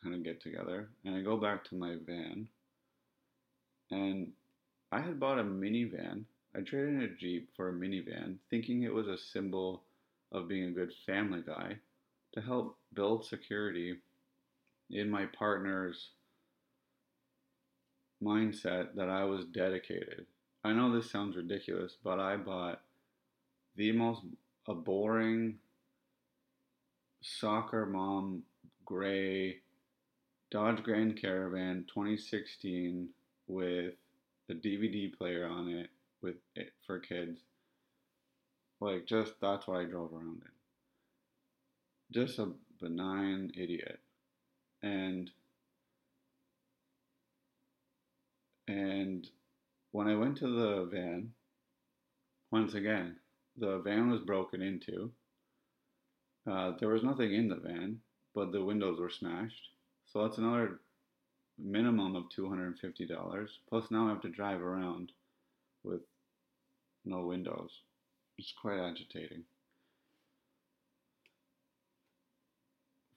kind 0.03 0.15
of 0.15 0.23
get 0.23 0.41
together 0.41 0.89
and 1.05 1.15
I 1.15 1.21
go 1.21 1.37
back 1.37 1.65
to 1.65 1.75
my 1.75 1.97
van 2.07 2.49
and 3.91 4.33
I 4.91 5.01
had 5.01 5.21
bought 5.21 5.39
a 5.39 5.45
minivan. 5.45 6.25
I 6.57 6.61
traded 6.61 6.95
in 6.95 7.03
a 7.03 7.09
Jeep 7.09 7.51
for 7.55 7.69
a 7.69 7.73
minivan 7.73 8.37
thinking 8.49 8.83
it 8.83 8.95
was 8.95 9.09
a 9.09 9.19
symbol 9.19 9.83
of 10.33 10.49
being 10.49 10.65
a 10.65 10.73
good 10.73 10.93
family 11.05 11.43
guy 11.47 11.77
to 12.33 12.41
help 12.41 12.79
build 12.95 13.27
security 13.27 13.97
in 14.91 15.11
my 15.11 15.27
partner's 15.27 16.11
mindset 18.23 18.95
that 18.95 19.11
I 19.11 19.25
was 19.25 19.45
dedicated. 19.47 20.27
I 20.65 20.73
know 20.73 20.95
this 20.95 21.11
sounds 21.11 21.37
ridiculous, 21.37 21.97
but 22.03 22.19
I 22.19 22.37
bought 22.37 22.81
the 23.79 23.93
most 23.93 24.23
a 24.67 24.75
boring 24.75 25.55
soccer 27.23 27.87
mom 27.87 28.43
gray 28.85 29.59
Dodge 30.51 30.83
Grand 30.83 31.21
Caravan 31.21 31.87
2016 31.89 33.09
with 33.47 33.95
a 34.51 34.55
DVD 34.55 35.17
player 35.17 35.47
on 35.47 35.69
it 35.69 35.91
with 36.21 36.35
it 36.57 36.73
for 36.87 36.99
kids. 36.99 37.39
Like 38.81 39.07
just 39.07 39.35
that's 39.41 39.69
what 39.69 39.81
I 39.81 39.85
drove 39.85 40.13
around 40.13 40.43
in. 40.43 40.53
Just 42.13 42.41
a 42.41 42.51
benign 42.81 43.53
idiot. 43.57 44.01
And 44.83 45.31
and 48.67 49.29
when 49.93 50.09
I 50.09 50.17
went 50.17 50.37
to 50.39 50.49
the 50.49 50.89
van, 50.91 51.31
once 52.51 52.75
again, 52.75 53.17
the 53.59 53.79
van 53.79 54.11
was 54.11 54.21
broken 54.21 54.63
into. 54.63 55.11
Uh, 56.51 56.73
there 56.79 56.89
was 56.89 57.03
nothing 57.03 57.35
in 57.35 57.49
the 57.49 57.57
van, 57.57 57.99
but 58.35 58.53
the 58.53 58.65
windows 58.65 58.99
were 58.99 59.11
smashed. 59.11 59.71
So 60.07 60.23
that's 60.23 60.39
another 60.39 60.81
minimum 61.59 62.15
of 62.17 62.25
$250. 62.37 63.49
Plus, 63.69 63.91
now 63.91 64.07
I 64.07 64.11
have 64.11 64.23
to 64.23 64.29
drive 64.29 64.63
around 64.63 65.13
with 65.83 66.01
no 67.05 67.27
windows. 67.27 67.71
It's 68.39 68.55
quite 68.61 68.79
agitating. 68.79 69.45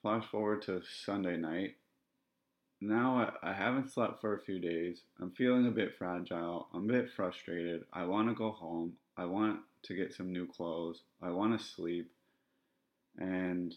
Flash 0.02 0.26
forward 0.26 0.64
to 0.64 0.82
Sunday 1.06 1.38
night. 1.38 1.76
Now 2.82 3.32
I, 3.44 3.52
I 3.52 3.54
haven't 3.54 3.94
slept 3.94 4.20
for 4.20 4.36
a 4.36 4.42
few 4.42 4.60
days. 4.60 5.04
I'm 5.22 5.32
feeling 5.32 5.68
a 5.68 5.72
bit 5.72 5.96
fragile. 5.96 6.68
I'm 6.74 6.90
a 6.90 6.94
bit 6.94 7.12
frustrated. 7.16 7.84
I 7.94 8.06
want 8.06 8.28
to 8.30 8.34
go 8.34 8.50
home. 8.50 8.94
I 9.18 9.26
want 9.26 9.60
to 9.84 9.96
get 9.96 10.14
some 10.14 10.32
new 10.32 10.48
clothes. 10.48 11.02
I 11.22 11.32
want 11.32 11.58
to 11.58 11.66
sleep. 11.66 12.12
And 13.18 13.76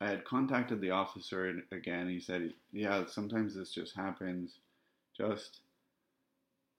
I 0.00 0.08
had 0.08 0.24
contacted 0.24 0.80
the 0.80 0.90
officer 0.90 1.62
again. 1.72 2.08
He 2.08 2.20
said, 2.20 2.52
Yeah, 2.72 3.04
sometimes 3.06 3.54
this 3.54 3.72
just 3.72 3.94
happens. 3.96 4.58
Just 5.16 5.60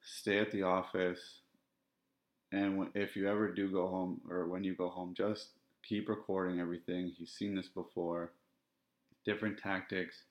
stay 0.01 0.39
at 0.39 0.51
the 0.51 0.63
office. 0.63 1.39
And 2.51 2.88
if 2.95 3.15
you 3.15 3.29
ever 3.29 3.51
do 3.51 3.69
go 3.69 3.88
home, 3.88 4.21
or 4.29 4.48
when 4.48 4.63
you 4.63 4.74
go 4.74 4.89
home, 4.89 5.13
just 5.15 5.50
keep 5.83 6.09
recording 6.09 6.59
everything. 6.59 7.12
He's 7.15 7.31
seen 7.31 7.55
this 7.55 7.67
before. 7.67 8.31
Different 9.25 9.59
tactics. 9.59 10.24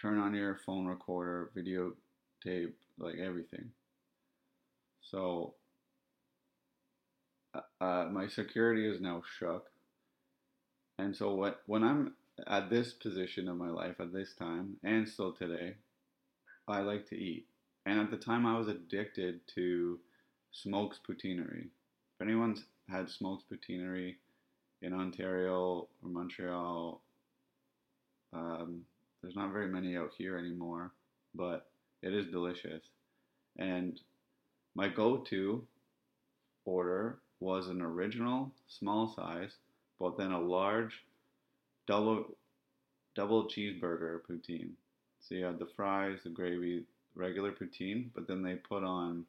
Turn 0.00 0.18
on 0.18 0.34
your 0.34 0.60
phone 0.66 0.86
recorder, 0.86 1.50
videotape, 1.56 2.72
like 2.98 3.16
everything. 3.18 3.70
So, 5.00 5.54
uh, 7.80 8.06
my 8.10 8.26
security 8.26 8.88
is 8.88 9.00
now 9.00 9.22
shook. 9.38 9.66
And 10.98 11.14
so, 11.14 11.34
what 11.34 11.62
when 11.66 11.82
I'm 11.82 12.14
at 12.46 12.70
this 12.70 12.92
position 12.92 13.48
of 13.48 13.56
my 13.56 13.70
life 13.70 13.96
at 14.00 14.12
this 14.12 14.34
time 14.34 14.76
and 14.82 15.08
still 15.08 15.32
today, 15.32 15.74
I 16.68 16.80
like 16.80 17.06
to 17.08 17.16
eat. 17.16 17.46
And 17.84 18.00
at 18.00 18.10
the 18.10 18.16
time, 18.16 18.46
I 18.46 18.58
was 18.58 18.68
addicted 18.68 19.40
to 19.54 20.00
Smoke's 20.50 20.98
Poutinerie. 21.06 21.68
If 22.14 22.22
anyone's 22.22 22.64
had 22.88 23.08
Smoke's 23.08 23.44
Poutinerie 23.50 24.16
in 24.82 24.92
Ontario 24.92 25.88
or 26.02 26.08
Montreal, 26.08 27.00
um, 28.32 28.82
there's 29.22 29.36
not 29.36 29.52
very 29.52 29.68
many 29.68 29.96
out 29.96 30.12
here 30.16 30.36
anymore, 30.36 30.92
but 31.34 31.68
it 32.02 32.12
is 32.12 32.26
delicious. 32.26 32.82
And 33.58 34.00
my 34.74 34.88
go 34.88 35.18
to 35.18 35.64
order 36.64 37.20
was 37.40 37.68
an 37.68 37.82
original 37.82 38.50
small 38.68 39.12
size, 39.14 39.52
but 39.98 40.16
then 40.16 40.32
a 40.32 40.40
large 40.40 41.04
double 41.86 42.36
double 43.14 43.44
cheeseburger 43.44 44.20
poutine. 44.28 44.70
So 45.20 45.34
you 45.34 45.44
have 45.44 45.58
the 45.58 45.68
fries, 45.76 46.18
the 46.22 46.30
gravy, 46.30 46.84
regular 47.14 47.52
poutine, 47.52 48.10
but 48.14 48.28
then 48.28 48.42
they 48.42 48.54
put 48.54 48.84
on 48.84 49.24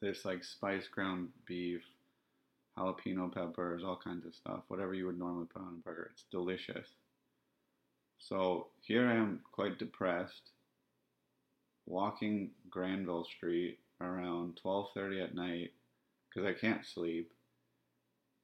this 0.00 0.24
like 0.24 0.44
spice 0.44 0.86
ground 0.88 1.28
beef, 1.46 1.82
jalapeno 2.78 3.32
peppers, 3.32 3.82
all 3.84 4.00
kinds 4.02 4.24
of 4.24 4.34
stuff, 4.34 4.62
whatever 4.68 4.94
you 4.94 5.06
would 5.06 5.18
normally 5.18 5.46
put 5.52 5.62
on 5.62 5.80
a 5.80 5.88
burger. 5.88 6.10
It's 6.12 6.24
delicious. 6.30 6.88
So 8.18 8.68
here 8.80 9.08
I 9.08 9.14
am 9.14 9.40
quite 9.50 9.78
depressed, 9.78 10.50
walking 11.86 12.50
Granville 12.70 13.24
Street 13.24 13.78
around 14.00 14.60
12:30 14.64 15.22
at 15.22 15.34
night 15.34 15.72
because 16.32 16.48
I 16.48 16.58
can't 16.58 16.84
sleep. 16.84 17.30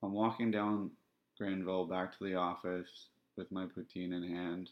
I'm 0.02 0.12
walking 0.12 0.50
down 0.50 0.90
Granville 1.36 1.86
back 1.86 2.16
to 2.16 2.24
the 2.24 2.34
office 2.34 3.06
with 3.36 3.50
my 3.50 3.66
poutine 3.66 4.12
in 4.12 4.22
hand, 4.22 4.70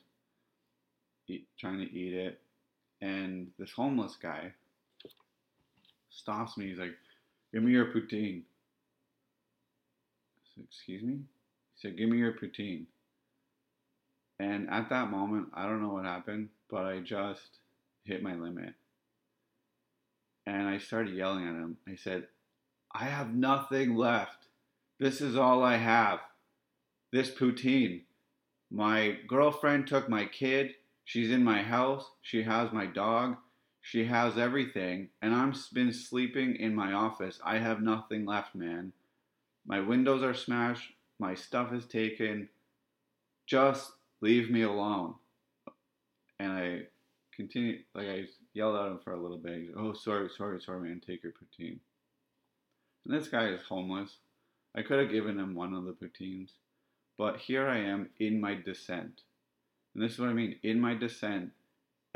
eat, 1.29 1.47
trying 1.59 1.79
to 1.79 1.93
eat 1.93 2.15
it, 2.15 2.41
and 3.01 3.49
this 3.59 3.73
homeless 3.73 4.17
guy 4.17 4.53
stops 6.11 6.57
me. 6.57 6.69
He's 6.69 6.79
like, 6.79 6.97
"Give 7.53 7.63
me 7.63 7.73
your 7.73 7.93
poutine." 7.93 8.43
Said, 10.55 10.65
"Excuse 10.65 11.03
me?" 11.03 11.15
He 11.15 11.81
said, 11.81 11.97
"Give 11.97 12.09
me 12.09 12.19
your 12.19 12.33
poutine." 12.33 12.87
And 14.39 14.69
at 14.71 14.89
that 14.91 15.11
moment, 15.11 15.49
I 15.55 15.67
don't 15.67 15.81
know 15.81 15.93
what 15.93 16.05
happened, 16.05 16.51
but 16.69 16.85
I 16.85 17.01
just 17.01 17.59
hit 18.05 18.23
my 18.23 18.35
limit. 18.35 18.75
And 20.45 20.69
I 20.69 20.79
started 20.79 21.15
yelling 21.15 21.47
at 21.47 21.55
him. 21.55 21.79
I 21.89 21.97
said, 21.97 22.29
I 22.99 23.05
have 23.05 23.35
nothing 23.35 23.95
left. 23.95 24.47
This 24.99 25.21
is 25.21 25.37
all 25.37 25.63
I 25.63 25.77
have. 25.77 26.21
This 27.13 27.31
poutine. 27.31 28.05
My 28.71 29.19
girlfriend 29.29 29.87
took 29.87 30.09
my 30.09 30.25
kid. 30.25 30.77
She's 31.05 31.31
in 31.31 31.45
my 31.45 31.61
house. 31.61 32.07
She 32.23 32.43
has 32.45 32.73
my 32.73 32.87
dog. 32.87 33.37
She 33.83 34.07
has 34.07 34.39
everything. 34.39 35.11
And 35.21 35.35
I've 35.35 35.59
been 35.75 35.93
sleeping 35.93 36.57
in 36.57 36.75
my 36.75 36.95
office. 36.95 37.39
I 37.45 37.59
have 37.59 37.83
nothing 37.83 38.25
left, 38.25 38.55
man. 38.55 38.95
My 39.67 39.81
windows 39.81 40.23
are 40.23 40.33
smashed. 40.33 40.93
My 41.19 41.35
stuff 41.35 41.75
is 41.75 41.85
taken. 41.85 42.49
Just 43.45 43.93
leave 44.23 44.51
me 44.51 44.63
alone. 44.63 45.17
And 46.41 46.51
I 46.51 46.81
continue, 47.35 47.81
like 47.95 48.09
I 48.09 48.25
yelled 48.55 48.77
at 48.77 48.91
him 48.91 49.01
for 49.05 49.13
a 49.13 49.21
little 49.21 49.37
bit. 49.37 49.69
oh, 49.77 49.93
sorry, 49.93 50.31
sorry, 50.35 50.63
sorry, 50.63 50.89
man, 50.89 51.03
take 51.07 51.23
your 51.23 51.33
poutine. 51.33 51.79
And 53.07 53.17
this 53.17 53.29
guy 53.29 53.49
is 53.51 53.63
homeless. 53.63 54.17
I 54.75 54.83
could 54.83 54.99
have 54.99 55.13
given 55.13 55.39
him 55.39 55.55
one 55.55 55.75
of 55.75 55.85
the 55.85 55.93
poutines. 55.93 56.51
But 57.17 57.37
here 57.37 57.69
I 57.69 57.79
am 57.79 58.11
in 58.19 58.41
my 58.41 58.55
descent. 58.55 59.23
And 59.95 60.03
this 60.03 60.15
is 60.15 60.19
what 60.19 60.29
I 60.29 60.33
mean. 60.33 60.57
In 60.65 60.81
my 60.81 60.95
descent, 60.95 61.53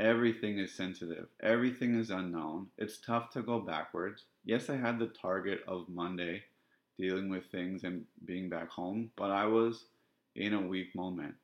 everything 0.00 0.58
is 0.58 0.74
sensitive, 0.74 1.28
everything 1.40 1.94
is 1.98 2.10
unknown. 2.10 2.66
It's 2.76 2.98
tough 2.98 3.30
to 3.30 3.42
go 3.42 3.60
backwards. 3.60 4.24
Yes, 4.44 4.68
I 4.68 4.76
had 4.76 4.98
the 4.98 5.06
target 5.06 5.60
of 5.68 5.88
Monday 5.88 6.42
dealing 6.98 7.28
with 7.28 7.46
things 7.46 7.84
and 7.84 8.04
being 8.24 8.48
back 8.48 8.68
home, 8.68 9.12
but 9.16 9.30
I 9.30 9.46
was 9.46 9.84
in 10.34 10.54
a 10.54 10.60
weak 10.60 10.94
moment. 10.96 11.34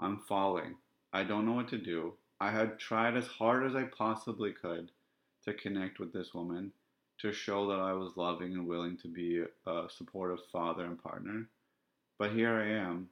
I'm 0.00 0.18
falling. 0.28 0.74
I 1.12 1.22
don't 1.22 1.46
know 1.46 1.52
what 1.52 1.68
to 1.68 1.78
do. 1.78 2.14
I 2.40 2.50
had 2.50 2.78
tried 2.78 3.16
as 3.16 3.26
hard 3.26 3.64
as 3.64 3.76
I 3.76 3.84
possibly 3.84 4.52
could 4.52 4.90
to 5.44 5.54
connect 5.54 6.00
with 6.00 6.12
this 6.12 6.34
woman, 6.34 6.72
to 7.20 7.32
show 7.32 7.68
that 7.68 7.80
I 7.80 7.92
was 7.92 8.16
loving 8.16 8.52
and 8.52 8.66
willing 8.66 8.96
to 8.98 9.08
be 9.08 9.42
a 9.66 9.82
supportive 9.88 10.44
father 10.52 10.84
and 10.84 11.02
partner. 11.02 11.46
But 12.18 12.32
here 12.32 12.54
I 12.54 12.68
am, 12.68 13.08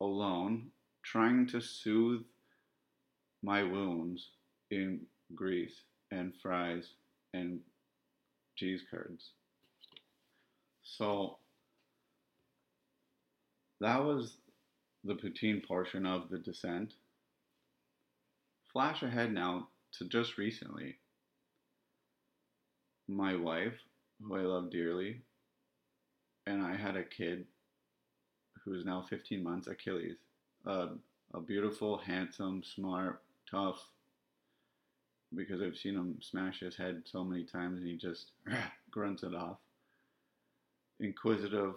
alone, 0.00 0.70
trying 1.02 1.46
to 1.48 1.60
soothe 1.60 2.22
my 3.42 3.62
wounds 3.62 4.30
in 4.70 5.00
grease 5.34 5.82
and 6.10 6.32
fries 6.42 6.88
and 7.34 7.60
cheese 8.56 8.82
curds. 8.90 9.30
So 10.82 11.38
that 13.80 14.02
was 14.02 14.36
the 15.04 15.14
poutine 15.14 15.66
portion 15.66 16.06
of 16.06 16.28
the 16.30 16.38
descent. 16.38 16.94
Flash 18.72 19.02
ahead 19.02 19.32
now 19.32 19.68
to 19.98 20.04
just 20.06 20.38
recently. 20.38 20.96
My 23.14 23.36
wife, 23.36 23.78
who 24.22 24.36
I 24.36 24.40
love 24.40 24.70
dearly, 24.70 25.20
and 26.46 26.62
I 26.62 26.74
had 26.74 26.96
a 26.96 27.04
kid 27.04 27.46
who's 28.64 28.84
now 28.84 29.02
15 29.02 29.42
months, 29.42 29.66
Achilles. 29.66 30.16
Uh, 30.66 30.88
a 31.34 31.40
beautiful, 31.40 31.98
handsome, 31.98 32.62
smart, 32.62 33.22
tough, 33.50 33.88
because 35.34 35.60
I've 35.62 35.76
seen 35.76 35.94
him 35.94 36.18
smash 36.20 36.60
his 36.60 36.76
head 36.76 37.02
so 37.04 37.24
many 37.24 37.44
times 37.44 37.78
and 37.78 37.88
he 37.88 37.96
just 37.96 38.32
grunts 38.90 39.22
it 39.22 39.34
off. 39.34 39.56
Inquisitive, 41.00 41.74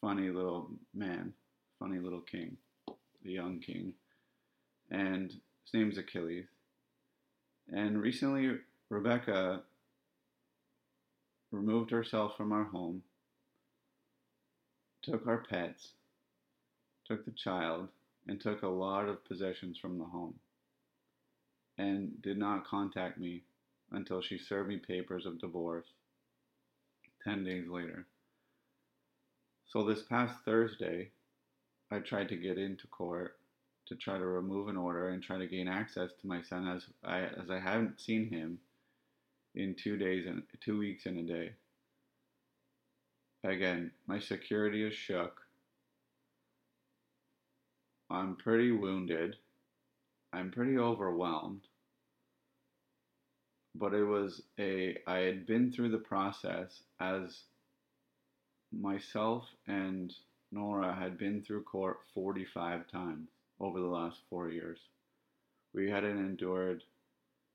funny 0.00 0.28
little 0.30 0.70
man 0.94 1.32
funny 1.78 1.98
little 1.98 2.20
king, 2.20 2.56
the 3.24 3.32
young 3.32 3.58
king, 3.58 3.92
and 4.90 5.30
his 5.30 5.74
name's 5.74 5.98
Achilles. 5.98 6.46
And 7.72 8.00
recently, 8.00 8.58
Rebecca 8.88 9.62
removed 11.54 11.90
herself 11.90 12.36
from 12.36 12.52
our 12.52 12.64
home, 12.64 13.02
took 15.02 15.26
our 15.26 15.44
pets, 15.48 15.90
took 17.06 17.24
the 17.24 17.30
child, 17.30 17.88
and 18.26 18.40
took 18.40 18.62
a 18.62 18.68
lot 18.68 19.08
of 19.08 19.24
possessions 19.24 19.78
from 19.78 19.98
the 19.98 20.04
home, 20.04 20.34
and 21.78 22.20
did 22.22 22.38
not 22.38 22.66
contact 22.66 23.18
me 23.18 23.42
until 23.92 24.20
she 24.20 24.38
served 24.38 24.68
me 24.68 24.76
papers 24.76 25.26
of 25.26 25.38
divorce 25.38 25.86
10 27.22 27.44
days 27.44 27.68
later. 27.68 28.06
So 29.66 29.84
this 29.84 30.02
past 30.02 30.34
Thursday, 30.44 31.10
I 31.90 31.98
tried 31.98 32.28
to 32.30 32.36
get 32.36 32.58
into 32.58 32.86
court 32.88 33.38
to 33.86 33.94
try 33.94 34.18
to 34.18 34.26
remove 34.26 34.68
an 34.68 34.76
order 34.76 35.08
and 35.10 35.22
try 35.22 35.38
to 35.38 35.46
gain 35.46 35.68
access 35.68 36.10
to 36.20 36.26
my 36.26 36.42
son 36.42 36.66
as 36.66 36.84
I 37.04 37.20
as 37.20 37.50
I 37.50 37.60
haven't 37.60 38.00
seen 38.00 38.28
him 38.30 38.58
in 39.54 39.74
two 39.74 39.96
days 39.96 40.26
and 40.26 40.42
two 40.60 40.78
weeks 40.78 41.06
and 41.06 41.18
a 41.18 41.22
day. 41.22 41.52
Again, 43.44 43.90
my 44.06 44.18
security 44.18 44.84
is 44.84 44.94
shook. 44.94 45.40
I'm 48.10 48.36
pretty 48.36 48.70
wounded. 48.70 49.36
I'm 50.32 50.50
pretty 50.50 50.78
overwhelmed. 50.78 51.62
But 53.74 53.92
it 53.92 54.04
was 54.04 54.42
a, 54.58 54.96
I 55.06 55.18
had 55.18 55.46
been 55.46 55.72
through 55.72 55.90
the 55.90 55.98
process 55.98 56.82
as 57.00 57.42
myself 58.72 59.46
and 59.66 60.12
Nora 60.52 60.94
had 60.94 61.18
been 61.18 61.42
through 61.42 61.64
court 61.64 61.98
45 62.14 62.88
times 62.90 63.28
over 63.60 63.80
the 63.80 63.86
last 63.86 64.20
four 64.30 64.48
years. 64.50 64.78
We 65.72 65.90
hadn't 65.90 66.18
endured 66.18 66.82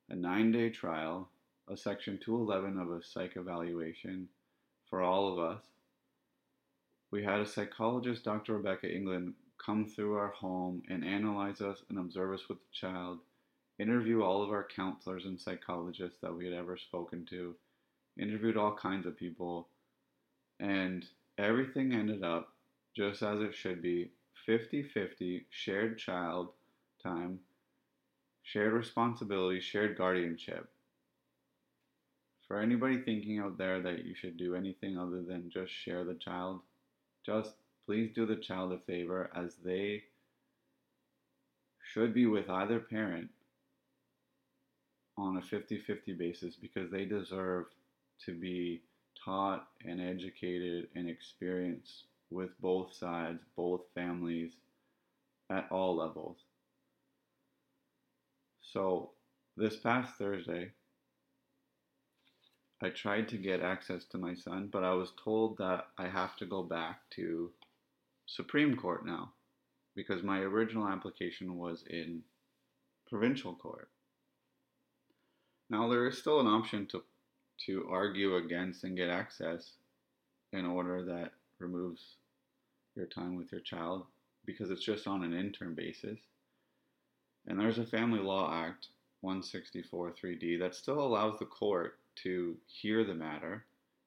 a 0.09 0.15
nine 0.15 0.51
day 0.51 0.69
trial, 0.69 1.29
a 1.71 1.77
Section 1.77 2.17
211 2.17 2.79
of 2.79 2.91
a 2.91 3.03
psych 3.03 3.37
evaluation 3.37 4.27
for 4.89 5.03
all 5.03 5.31
of 5.31 5.37
us. 5.37 5.61
We 7.11 7.23
had 7.23 7.39
a 7.39 7.45
psychologist, 7.45 8.23
Dr. 8.23 8.53
Rebecca 8.57 8.91
England, 8.91 9.35
come 9.63 9.85
through 9.85 10.15
our 10.15 10.29
home 10.29 10.81
and 10.89 11.05
analyze 11.05 11.61
us 11.61 11.83
and 11.89 11.99
observe 11.99 12.33
us 12.33 12.49
with 12.49 12.57
the 12.57 12.71
child, 12.71 13.19
interview 13.77 14.23
all 14.23 14.41
of 14.41 14.49
our 14.49 14.67
counselors 14.75 15.25
and 15.25 15.39
psychologists 15.39 16.17
that 16.21 16.35
we 16.35 16.45
had 16.45 16.55
ever 16.55 16.75
spoken 16.75 17.25
to, 17.29 17.55
interviewed 18.19 18.57
all 18.57 18.73
kinds 18.73 19.05
of 19.05 19.15
people, 19.15 19.67
and 20.59 21.05
everything 21.37 21.93
ended 21.93 22.23
up 22.23 22.51
just 22.95 23.21
as 23.21 23.41
it 23.41 23.53
should 23.53 23.81
be 23.81 24.09
50 24.47 24.83
50 24.83 25.45
shared 25.51 25.99
child 25.99 26.49
time, 27.03 27.39
shared 28.41 28.73
responsibility, 28.73 29.59
shared 29.59 29.95
guardianship. 29.95 30.67
For 32.49 32.59
anybody 32.59 32.99
thinking 33.03 33.37
out 33.37 33.59
there 33.59 33.79
that 33.79 34.05
you 34.05 34.15
should 34.15 34.35
do 34.35 34.55
anything 34.55 34.97
other 34.97 35.21
than 35.21 35.51
just 35.53 35.71
share 35.71 36.03
the 36.03 36.15
child, 36.15 36.61
just 37.23 37.53
please 37.85 38.09
do 38.15 38.25
the 38.25 38.35
child 38.35 38.73
a 38.73 38.79
favor 38.79 39.29
as 39.35 39.53
they 39.63 40.01
should 41.93 42.11
be 42.11 42.25
with 42.25 42.49
either 42.49 42.79
parent 42.79 43.29
on 45.15 45.37
a 45.37 45.41
50 45.43 45.77
50 45.77 46.13
basis 46.13 46.55
because 46.55 46.89
they 46.89 47.05
deserve 47.05 47.65
to 48.25 48.33
be 48.33 48.81
taught 49.23 49.67
and 49.85 50.01
educated 50.01 50.87
and 50.95 51.07
experienced 51.07 52.05
with 52.31 52.49
both 52.61 52.95
sides, 52.95 53.43
both 53.55 53.81
families 53.93 54.53
at 55.51 55.67
all 55.69 55.97
levels. 55.97 56.37
So, 58.61 59.11
this 59.55 59.77
past 59.77 60.15
Thursday, 60.17 60.71
I 62.81 62.89
tried 62.89 63.27
to 63.29 63.37
get 63.37 63.61
access 63.61 64.05
to 64.05 64.17
my 64.17 64.33
son, 64.33 64.69
but 64.71 64.83
I 64.83 64.93
was 64.93 65.11
told 65.21 65.57
that 65.57 65.87
I 65.97 66.07
have 66.07 66.37
to 66.37 66.45
go 66.45 66.63
back 66.63 67.01
to 67.11 67.51
Supreme 68.25 68.77
Court 68.77 69.05
now 69.05 69.33
because 69.95 70.23
my 70.23 70.39
original 70.39 70.87
application 70.87 71.57
was 71.57 71.83
in 71.89 72.21
provincial 73.09 73.53
court. 73.53 73.89
Now 75.69 75.89
there 75.89 76.07
is 76.07 76.17
still 76.17 76.39
an 76.39 76.47
option 76.47 76.85
to 76.87 77.03
to 77.65 77.85
argue 77.89 78.37
against 78.37 78.85
and 78.85 78.95
get 78.95 79.09
access 79.09 79.71
in 80.53 80.65
order 80.65 81.03
that 81.03 81.33
removes 81.59 82.15
your 82.95 83.05
time 83.05 83.35
with 83.35 83.51
your 83.51 83.59
child 83.59 84.05
because 84.45 84.69
it's 84.71 84.83
just 84.83 85.07
on 85.07 85.23
an 85.23 85.33
intern 85.33 85.75
basis. 85.75 86.19
And 87.47 87.59
there's 87.59 87.77
a 87.77 87.85
Family 87.85 88.21
Law 88.21 88.53
Act 88.53 88.87
164 89.21 90.11
3D 90.11 90.59
that 90.59 90.73
still 90.73 91.01
allows 91.01 91.37
the 91.37 91.45
court 91.45 91.97
to 92.23 92.55
hear 92.67 93.03
the 93.03 93.13
matter 93.13 93.65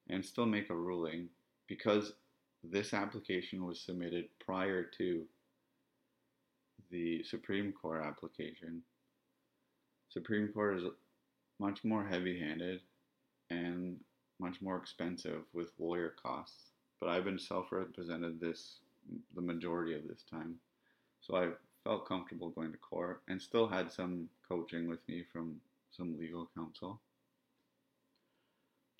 and 0.08 0.24
still 0.24 0.46
make 0.46 0.70
a 0.70 0.74
ruling 0.74 1.28
because 1.68 2.12
this 2.62 2.94
application 2.94 3.64
was 3.64 3.80
submitted 3.80 4.28
prior 4.44 4.84
to 4.98 5.24
the 6.90 7.22
Supreme 7.24 7.72
Court 7.72 8.04
application. 8.04 8.82
Supreme 10.10 10.48
Court 10.48 10.78
is 10.78 10.84
much 11.58 11.84
more 11.84 12.06
heavy 12.06 12.38
handed 12.38 12.80
and 13.50 13.96
much 14.38 14.60
more 14.60 14.76
expensive 14.76 15.42
with 15.52 15.72
lawyer 15.78 16.14
costs. 16.22 16.70
But 17.00 17.08
I've 17.08 17.24
been 17.24 17.38
self 17.38 17.72
represented 17.72 18.40
this 18.40 18.78
the 19.34 19.40
majority 19.40 19.94
of 19.94 20.06
this 20.06 20.22
time. 20.30 20.56
So 21.20 21.36
I 21.36 21.48
felt 21.84 22.06
comfortable 22.06 22.50
going 22.50 22.72
to 22.72 22.78
court 22.78 23.22
and 23.28 23.40
still 23.40 23.66
had 23.66 23.90
some 23.90 24.28
coaching 24.48 24.88
with 24.88 25.00
me 25.08 25.24
from 25.32 25.56
some 25.90 26.16
legal 26.18 26.48
counsel. 26.56 27.00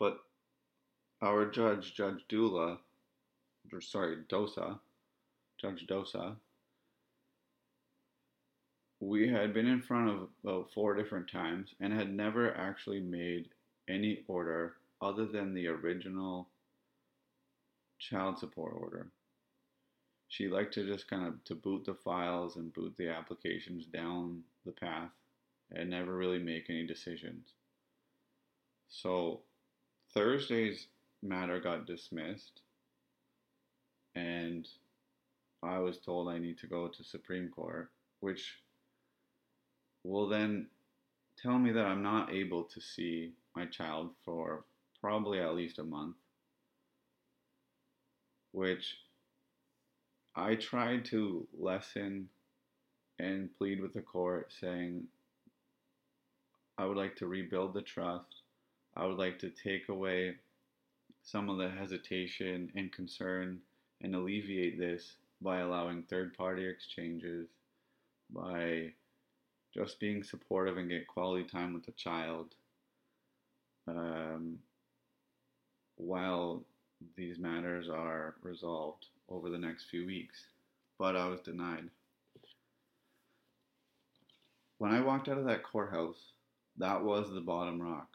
But 0.03 0.19
our 1.21 1.49
judge, 1.49 1.95
Judge 1.95 2.25
Dula, 2.29 2.81
or 3.73 3.81
sorry, 3.81 4.17
Dosa, 4.29 4.81
Judge 5.61 5.87
Dosa, 5.87 6.35
we 8.99 9.29
had 9.29 9.55
been 9.55 9.69
in 9.69 9.81
front 9.81 10.11
of 10.11 10.29
about 10.43 10.73
four 10.73 10.97
different 10.97 11.31
times 11.31 11.77
and 11.79 11.93
had 11.93 12.13
never 12.13 12.53
actually 12.57 12.99
made 12.99 13.51
any 13.89 14.25
order 14.27 14.75
other 15.01 15.25
than 15.25 15.55
the 15.55 15.69
original 15.69 16.49
child 18.01 18.41
support 18.41 18.75
order. 18.77 19.07
She 20.27 20.49
liked 20.49 20.75
to 20.75 20.85
just 20.85 21.07
kind 21.07 21.29
of 21.29 21.45
to 21.45 21.55
boot 21.55 21.85
the 21.85 21.95
files 21.95 22.57
and 22.57 22.73
boot 22.73 22.95
the 22.99 23.09
applications 23.09 23.87
down 23.87 24.43
the 24.67 24.73
path 24.73 25.13
and 25.71 25.89
never 25.89 26.17
really 26.17 26.41
make 26.41 26.69
any 26.69 26.89
decisions. 26.89 27.53
So 28.89 29.43
Thursday's 30.15 30.89
matter 31.23 31.61
got 31.61 31.87
dismissed 31.87 32.61
and 34.15 34.69
I 35.63 35.79
was 35.79 35.99
told 35.99 36.29
I 36.29 36.39
need 36.39 36.59
to 36.59 36.67
go 36.67 36.89
to 36.89 37.05
Supreme 37.05 37.49
Court, 37.49 37.91
which 38.21 38.59
will 40.05 40.29
then 40.29 40.67
tell 41.41 41.59
me 41.59 41.73
that 41.73 41.87
I'm 41.87 42.03
not 42.03 42.33
able 42.33 42.65
to 42.65 42.81
see 42.81 43.33
my 43.55 43.67
child 43.67 44.11
for 44.25 44.65
probably 45.01 45.41
at 45.41 45.55
least 45.55 45.79
a 45.79 45.85
month, 45.85 46.17
which 48.51 48.97
I 50.35 50.57
tried 50.57 51.05
to 51.07 51.47
lessen 51.59 52.29
and 53.19 53.55
plead 53.57 53.81
with 53.81 53.95
the 53.95 54.03
court 54.03 54.53
saying 54.61 55.05
I 56.77 56.87
would 56.87 56.97
like 56.97 57.17
to 57.17 57.27
rebuild 57.27 57.75
the 57.75 57.83
trust. 57.83 58.42
I 58.97 59.07
would 59.07 59.19
like 59.19 59.39
to 59.41 59.51
take 59.51 59.89
away 59.89 60.37
some 61.23 61.49
of 61.49 61.59
the 61.59 61.71
hesitation 61.71 62.71
and 62.75 62.93
concern 62.93 63.61
and 64.01 64.15
alleviate 64.15 64.79
this 64.79 65.17
by 65.41 65.61
allowing 65.61 66.03
third 66.03 66.37
party 66.37 66.67
exchanges, 66.67 67.49
by 68.31 68.93
just 69.75 69.99
being 69.99 70.23
supportive 70.23 70.77
and 70.77 70.91
get 70.91 71.07
quality 71.07 71.45
time 71.45 71.73
with 71.73 71.87
the 71.87 71.93
child 71.93 72.55
um, 73.89 74.59
while 75.97 76.63
these 77.17 77.39
matters 77.39 77.89
are 77.89 78.35
resolved 78.43 79.07
over 79.29 79.49
the 79.49 79.59
next 79.59 79.85
few 79.85 80.07
weeks. 80.07 80.47
But 80.99 81.17
I 81.17 81.27
was 81.27 81.41
denied. 81.41 81.89
When 84.79 84.93
I 84.93 85.01
walked 85.01 85.29
out 85.29 85.39
of 85.39 85.47
that 85.47 85.63
courthouse, 85.63 86.33
that 86.79 87.03
was 87.03 87.33
the 87.33 87.41
bottom 87.41 87.81
rock. 87.81 88.12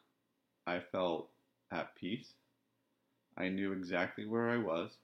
I 0.67 0.81
felt 0.91 1.29
at 1.71 1.95
peace. 1.95 2.33
I 3.37 3.47
knew 3.47 3.71
exactly 3.71 4.25
where 4.25 4.49
I 4.49 4.57
was. 4.57 4.97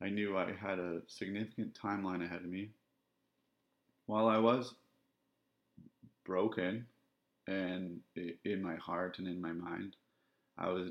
I 0.00 0.08
knew 0.08 0.38
I 0.38 0.52
had 0.52 0.78
a 0.78 1.02
significant 1.08 1.76
timeline 1.80 2.24
ahead 2.24 2.42
of 2.42 2.48
me. 2.48 2.70
While 4.06 4.28
I 4.28 4.38
was 4.38 4.74
broken 6.24 6.86
and 7.48 7.98
in 8.44 8.62
my 8.62 8.76
heart 8.76 9.18
and 9.18 9.26
in 9.26 9.40
my 9.40 9.52
mind, 9.52 9.96
I 10.56 10.68
was 10.68 10.90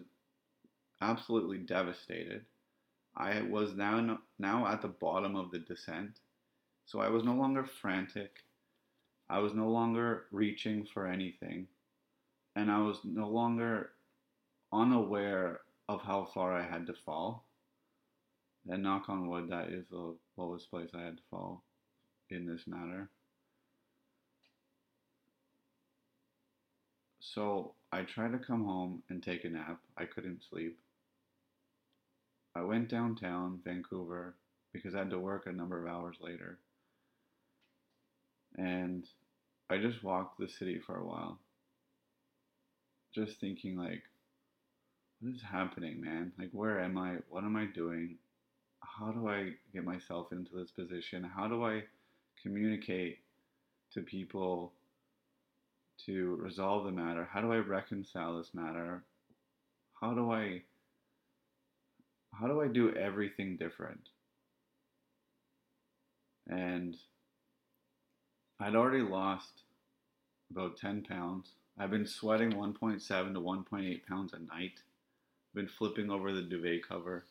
absolutely 1.01 1.59
devastated. 1.59 2.45
I 3.15 3.41
was 3.41 3.73
now 3.75 4.19
now 4.39 4.67
at 4.67 4.81
the 4.81 4.87
bottom 4.89 5.35
of 5.37 5.51
the 5.51 5.59
descent. 5.59 6.19
So 6.85 6.99
I 6.99 7.09
was 7.09 7.23
no 7.23 7.33
longer 7.33 7.63
frantic. 7.63 8.43
I 9.29 9.39
was 9.39 9.53
no 9.53 9.69
longer 9.69 10.25
reaching 10.31 10.85
for 10.93 11.07
anything. 11.07 11.67
And 12.57 12.69
I 12.69 12.79
was 12.79 12.97
no 13.05 13.29
longer 13.29 13.91
unaware 14.73 15.61
of 15.89 16.01
how 16.01 16.25
far 16.33 16.53
I 16.53 16.63
had 16.63 16.87
to 16.87 16.93
fall. 16.93 17.45
And 18.69 18.83
knock 18.83 19.09
on 19.09 19.27
wood, 19.27 19.49
that 19.49 19.69
is 19.69 19.85
the 19.89 20.15
lowest 20.37 20.69
place 20.69 20.89
I 20.93 21.01
had 21.01 21.17
to 21.17 21.23
fall 21.29 21.63
in 22.29 22.45
this 22.45 22.67
matter. 22.67 23.09
So 27.19 27.73
I 27.91 28.03
tried 28.03 28.33
to 28.33 28.39
come 28.39 28.65
home 28.65 29.03
and 29.09 29.23
take 29.23 29.45
a 29.45 29.49
nap. 29.49 29.79
I 29.97 30.05
couldn't 30.05 30.43
sleep. 30.49 30.77
I 32.55 32.61
went 32.61 32.89
downtown, 32.89 33.61
Vancouver, 33.63 34.35
because 34.73 34.95
I 34.95 34.99
had 34.99 35.09
to 35.11 35.19
work 35.19 35.47
a 35.47 35.51
number 35.51 35.81
of 35.81 35.91
hours 35.91 36.17
later. 36.19 36.59
And 38.57 39.07
I 39.69 39.77
just 39.77 40.03
walked 40.03 40.39
the 40.39 40.49
city 40.49 40.79
for 40.85 40.97
a 40.97 41.05
while. 41.05 41.39
Just 43.15 43.39
thinking, 43.39 43.77
like, 43.77 44.03
what 45.21 45.35
is 45.35 45.41
happening, 45.41 46.01
man? 46.01 46.33
Like, 46.37 46.49
where 46.51 46.79
am 46.79 46.97
I? 46.97 47.17
What 47.29 47.43
am 47.43 47.55
I 47.55 47.65
doing? 47.65 48.17
how 49.01 49.11
do 49.11 49.27
I 49.27 49.51
get 49.73 49.83
myself 49.83 50.31
into 50.31 50.55
this 50.55 50.71
position? 50.71 51.23
How 51.23 51.47
do 51.47 51.63
I 51.63 51.83
communicate 52.41 53.19
to 53.93 54.01
people 54.01 54.73
to 56.05 56.35
resolve 56.41 56.85
the 56.85 56.91
matter? 56.91 57.27
How 57.31 57.41
do 57.41 57.51
I 57.51 57.57
reconcile 57.57 58.37
this 58.37 58.53
matter? 58.53 59.03
How 59.99 60.13
do 60.13 60.31
I 60.31 60.61
how 62.33 62.47
do 62.47 62.61
I 62.61 62.67
do 62.67 62.95
everything 62.95 63.57
different? 63.57 64.09
And 66.47 66.95
I'd 68.59 68.75
already 68.75 69.03
lost 69.03 69.63
about 70.49 70.77
10 70.77 71.03
pounds. 71.03 71.51
I've 71.77 71.91
been 71.91 72.07
sweating 72.07 72.51
1.7 72.51 73.01
to 73.33 73.39
1.8 73.39 74.05
pounds 74.07 74.33
a 74.33 74.39
night. 74.39 74.79
Been 75.53 75.67
flipping 75.67 76.09
over 76.09 76.31
the 76.31 76.41
duvet 76.41 76.87
cover, 76.87 77.25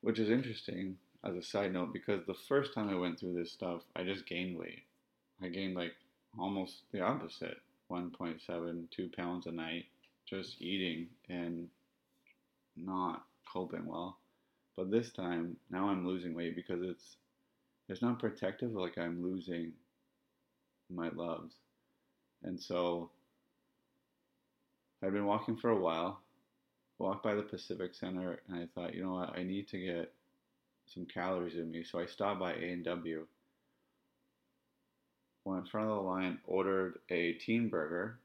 which 0.00 0.18
is 0.18 0.30
interesting 0.30 0.96
as 1.24 1.36
a 1.36 1.42
side 1.42 1.72
note 1.72 1.92
because 1.92 2.24
the 2.26 2.34
first 2.34 2.74
time 2.74 2.88
I 2.88 2.94
went 2.94 3.20
through 3.20 3.34
this 3.34 3.52
stuff, 3.52 3.82
I 3.94 4.02
just 4.04 4.26
gained 4.26 4.58
weight. 4.58 4.82
I 5.42 5.48
gained 5.48 5.74
like 5.74 5.92
almost 6.38 6.82
the 6.92 7.00
opposite 7.00 7.58
1.7, 7.90 8.90
2 8.90 9.10
pounds 9.16 9.46
a 9.46 9.52
night 9.52 9.84
just 10.26 10.60
eating 10.62 11.08
and 11.28 11.68
not 12.76 13.24
coping 13.52 13.86
well. 13.86 14.18
But 14.76 14.90
this 14.90 15.12
time, 15.12 15.56
now 15.70 15.88
I'm 15.88 16.06
losing 16.06 16.34
weight 16.34 16.56
because 16.56 16.82
it's 16.82 17.16
it's 17.88 18.00
not 18.00 18.18
protective 18.18 18.72
like 18.72 18.96
I'm 18.96 19.22
losing 19.22 19.72
my 20.88 21.10
loves. 21.10 21.54
And 22.42 22.58
so 22.58 23.10
I've 25.02 25.12
been 25.12 25.26
walking 25.26 25.56
for 25.56 25.70
a 25.70 25.78
while, 25.78 26.20
walked 27.02 27.24
by 27.24 27.34
the 27.34 27.42
Pacific 27.42 27.94
Center, 27.96 28.38
and 28.46 28.56
I 28.56 28.68
thought, 28.72 28.94
you 28.94 29.02
know 29.02 29.14
what, 29.14 29.36
I 29.36 29.42
need 29.42 29.66
to 29.68 29.78
get 29.78 30.12
some 30.86 31.04
calories 31.04 31.56
in 31.56 31.68
me. 31.68 31.82
So 31.82 31.98
I 31.98 32.06
stopped 32.06 32.38
by 32.38 32.52
A&W, 32.52 33.26
went 35.44 35.60
in 35.64 35.66
front 35.66 35.90
of 35.90 35.96
the 35.96 36.02
line, 36.02 36.38
ordered 36.46 37.00
a 37.10 37.32
teen 37.32 37.68
burger 37.68 38.18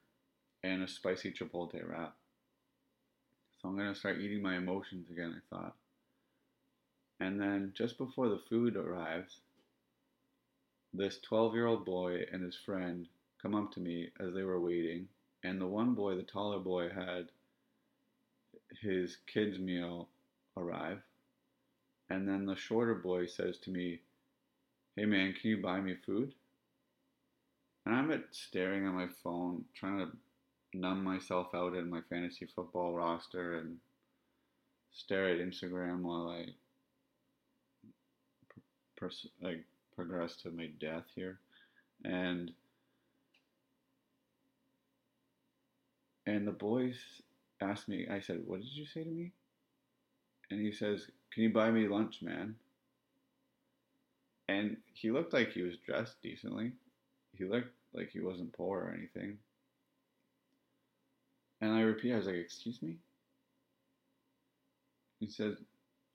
and 0.64 0.84
a 0.84 0.88
spicy 0.88 1.32
chipotle 1.32 1.82
wrap. 1.90 2.14
So 3.60 3.70
I'm 3.70 3.80
to 3.80 3.96
start 3.96 4.20
eating 4.20 4.44
my 4.44 4.58
emotions 4.58 5.10
again, 5.10 5.36
I 5.36 5.56
thought. 5.56 5.76
And 7.20 7.42
then 7.42 7.74
just 7.76 7.98
before 7.98 8.30
the 8.30 8.42
food 8.48 8.76
arrives, 8.76 9.38
this 10.94 11.18
12 11.28 11.56
year 11.56 11.66
old 11.66 11.84
boy 11.84 12.26
and 12.32 12.44
his 12.44 12.56
friend 12.64 13.08
come 13.42 13.56
up 13.56 13.72
to 13.72 13.80
me 13.80 14.10
as 14.20 14.36
they 14.36 14.44
were 14.44 14.60
waiting. 14.60 15.08
And 15.44 15.60
the 15.60 15.66
one 15.66 15.96
boy, 15.96 16.16
the 16.16 16.22
taller 16.22 16.60
boy, 16.60 16.90
had 16.90 17.30
his 18.82 19.18
kid's 19.32 19.60
meal 19.60 20.10
arrive. 20.56 21.02
And 22.10 22.28
then 22.28 22.46
the 22.46 22.56
shorter 22.56 22.96
boy 22.96 23.26
says 23.26 23.58
to 23.60 23.70
me, 23.70 24.02
Hey 24.96 25.06
man, 25.06 25.34
can 25.34 25.50
you 25.52 25.62
buy 25.62 25.80
me 25.80 25.96
food? 26.06 26.34
And 27.86 27.96
I'm 27.96 28.12
at 28.12 28.24
staring 28.32 28.86
at 28.86 28.94
my 28.94 29.08
phone, 29.24 29.66
trying 29.74 30.00
to 30.00 30.12
numb 30.74 31.04
myself 31.04 31.48
out 31.54 31.76
in 31.76 31.90
my 31.90 32.02
fantasy 32.10 32.46
football 32.46 32.94
roster 32.94 33.60
and 33.60 33.78
stare 34.92 35.30
at 35.30 35.40
Instagram 35.40 36.02
while 36.02 36.30
I 36.30 36.48
pers- 38.98 39.28
like 39.42 39.64
progress 39.96 40.36
to 40.38 40.52
my 40.52 40.68
death 40.80 41.06
here, 41.16 41.40
and 42.04 42.52
and 46.26 46.48
the 46.48 46.52
boys 46.52 46.98
asked 47.62 47.88
me. 47.88 48.08
I 48.10 48.20
said, 48.20 48.44
"What 48.46 48.62
did 48.62 48.72
you 48.72 48.86
say 48.86 49.04
to 49.04 49.10
me?" 49.10 49.32
And 50.50 50.62
he 50.62 50.72
says, 50.72 51.10
"Can 51.32 51.44
you 51.44 51.50
buy 51.52 51.72
me 51.72 51.88
lunch, 51.88 52.22
man?" 52.22 52.56
And 54.48 54.78
he 54.94 55.12
looked 55.12 55.34
like 55.34 55.52
he 55.52 55.62
was 55.62 55.78
dressed 55.78 56.22
decently. 56.22 56.72
He 57.34 57.46
looked 57.46 57.74
like 57.94 58.10
he 58.10 58.22
wasn't 58.22 58.54
poor 58.54 58.80
or 58.80 58.94
anything. 58.98 59.38
And 61.62 61.72
I 61.72 61.82
repeat, 61.82 62.14
I 62.14 62.18
was 62.18 62.28
like, 62.28 62.36
Excuse 62.36 62.82
me? 62.82 62.98
He 65.20 65.28
says, 65.28 65.58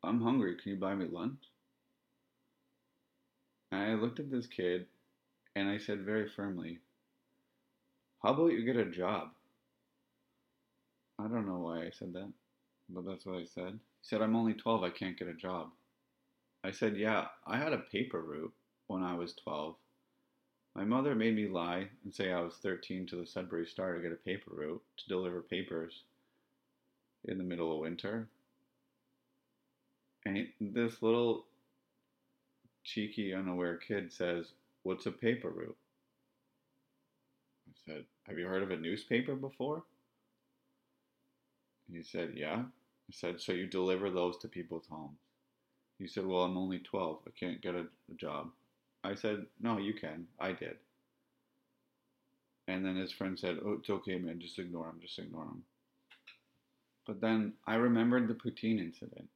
I'm 0.03 0.21
hungry. 0.21 0.57
Can 0.57 0.73
you 0.73 0.79
buy 0.79 0.95
me 0.95 1.07
lunch? 1.11 1.41
And 3.73 3.81
I 3.83 3.95
looked 3.95 4.21
at 4.21 4.31
this 4.31 4.47
kid 4.47 4.87
and 5.57 5.69
I 5.69 5.79
said 5.79 6.03
very 6.03 6.29
firmly, 6.29 6.79
How 8.23 8.31
about 8.33 8.53
you 8.53 8.65
get 8.65 8.77
a 8.77 8.91
job? 8.91 9.31
I 11.25 11.29
don't 11.29 11.47
know 11.47 11.59
why 11.59 11.83
I 11.83 11.91
said 11.91 12.13
that, 12.15 12.33
but 12.89 13.07
that's 13.07 13.25
what 13.25 13.37
I 13.37 13.45
said. 13.45 13.79
He 14.01 14.09
said, 14.09 14.23
I'm 14.23 14.35
only 14.35 14.55
12. 14.55 14.83
I 14.83 14.91
can't 14.91 15.19
get 15.19 15.29
a 15.29 15.35
job. 15.35 15.69
I 16.65 16.73
said, 16.73 16.97
Yeah, 16.97 17.27
I 17.47 17.59
had 17.59 17.73
a 17.73 17.79
paper 17.79 18.21
route 18.21 18.53
when 18.89 19.03
I 19.05 19.15
was 19.15 19.35
12. 19.35 19.77
My 20.75 20.85
mother 20.85 21.15
made 21.15 21.37
me 21.37 21.49
lie 21.49 21.89
and 22.03 22.13
say 22.13 22.33
I 22.33 22.41
was 22.41 22.55
13 22.57 23.07
to 23.09 23.17
the 23.17 23.27
Sudbury 23.27 23.67
Star 23.67 23.95
to 23.95 24.03
get 24.03 24.11
a 24.11 24.17
paper 24.17 24.51
route 24.53 24.83
to 24.97 25.09
deliver 25.09 25.43
papers 25.43 26.03
in 27.27 27.39
the 27.39 27.45
middle 27.45 27.73
of 27.73 27.81
winter. 27.81 28.29
And 30.25 30.49
this 30.61 31.03
little 31.03 31.47
cheeky, 32.83 33.33
unaware 33.33 33.77
kid 33.77 34.13
says, 34.13 34.47
What's 34.83 35.07
a 35.07 35.13
paper 35.13 35.51
route? 35.51 35.77
I 37.69 37.73
said, 37.87 38.05
Have 38.27 38.39
you 38.39 38.47
heard 38.47 38.65
of 38.65 38.73
a 38.73 38.77
newspaper 38.77 39.37
before? 39.37 39.85
He 41.93 42.03
said, 42.03 42.33
Yeah. 42.37 42.63
I 42.63 43.13
said, 43.13 43.41
So 43.41 43.53
you 43.53 43.67
deliver 43.67 44.11
those 44.11 44.39
to 44.39 44.49
people's 44.49 44.87
homes? 44.89 45.19
He 45.99 46.07
said, 46.07 46.27
Well, 46.27 46.43
I'm 46.43 46.57
only 46.57 46.79
12. 46.79 47.19
I 47.27 47.31
can't 47.39 47.61
get 47.63 47.75
a, 47.75 47.87
a 48.11 48.15
job. 48.17 48.49
I 49.05 49.15
said, 49.15 49.47
No, 49.61 49.79
you 49.79 49.95
can. 49.95 50.27
I 50.41 50.53
did. 50.53 50.77
And 52.69 52.85
then 52.85 52.97
his 52.97 53.13
friend 53.13 53.39
said, 53.39 53.59
Oh, 53.65 53.75
it's 53.75 53.91
okay, 53.91 54.19
man. 54.19 54.41
Just 54.41 54.59
ignore 54.59 54.87
him. 54.87 54.99
Just 55.01 55.19
ignore 55.19 55.45
him. 55.45 55.63
But 57.07 57.21
then 57.21 57.55
I 57.67 57.75
remembered 57.75 58.29
the 58.29 58.35
poutine 58.35 58.79
incident. 58.81 59.29